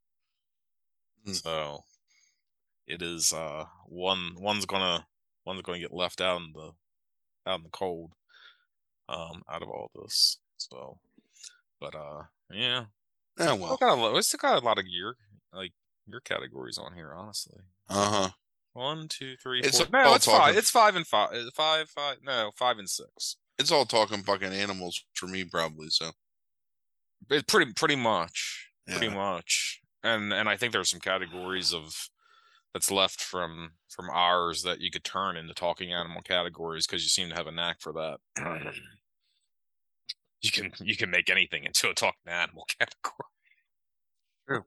[1.25, 1.33] Hmm.
[1.33, 1.85] So
[2.89, 5.07] it is uh one one's going to
[5.47, 6.73] one's going to get left out in the
[7.47, 8.13] out in the cold
[9.09, 10.39] um out of all this.
[10.57, 10.99] So
[11.81, 12.87] but uh yeah,
[13.39, 13.77] Oh we well.
[13.79, 15.17] got a lot, we still got a lot of your
[15.53, 15.73] like
[16.07, 17.59] your categories on here, honestly.
[17.89, 18.31] Uh huh.
[18.75, 19.87] One, two, three, It's four.
[19.99, 20.57] all No, it's five.
[20.57, 21.31] It's five and five.
[21.35, 22.17] uh, Five, five.
[22.23, 23.37] No, five and six.
[23.59, 25.89] It's all talking fucking animals for me, probably.
[25.91, 26.13] So
[27.31, 29.81] It pretty, pretty much, pretty much.
[30.03, 32.09] And and I think there's some categories of
[32.73, 37.09] that's left from from ours that you could turn into talking animal categories because you
[37.11, 38.19] seem to have a knack for that.
[40.43, 43.29] you can you can make anything into a talking animal category.
[44.47, 44.65] True.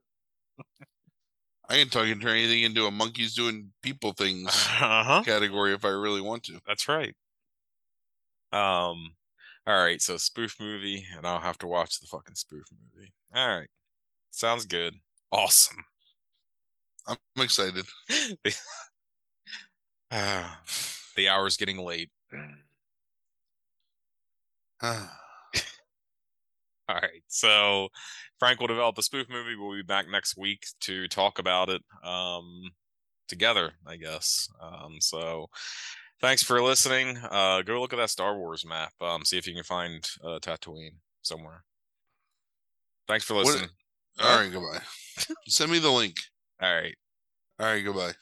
[1.69, 5.23] I can talk turn anything into a monkeys doing people things Uh huh.
[5.23, 6.59] category if I really want to.
[6.65, 7.15] That's right.
[8.51, 9.15] Um,
[9.67, 10.01] all right.
[10.01, 13.13] So spoof movie, and I'll have to watch the fucking spoof movie.
[13.33, 13.69] All right,
[14.31, 14.95] sounds good.
[15.31, 15.83] Awesome.
[17.07, 17.85] I'm excited.
[20.11, 20.61] Ah,
[21.15, 22.09] the hour's getting late.
[26.87, 27.23] All right.
[27.27, 27.89] So
[28.39, 29.55] Frank will develop a spoof movie.
[29.55, 32.61] We'll be back next week to talk about it um
[33.27, 34.47] together, I guess.
[34.61, 35.47] Um so
[36.21, 37.17] thanks for listening.
[37.17, 38.93] Uh go look at that Star Wars map.
[39.01, 41.63] Um see if you can find uh Tatooine somewhere.
[43.07, 43.69] Thanks for What- listening.
[44.21, 44.79] All right, goodbye.
[45.47, 46.15] Send me the link.
[46.61, 46.95] All right.
[47.59, 48.13] All right, goodbye.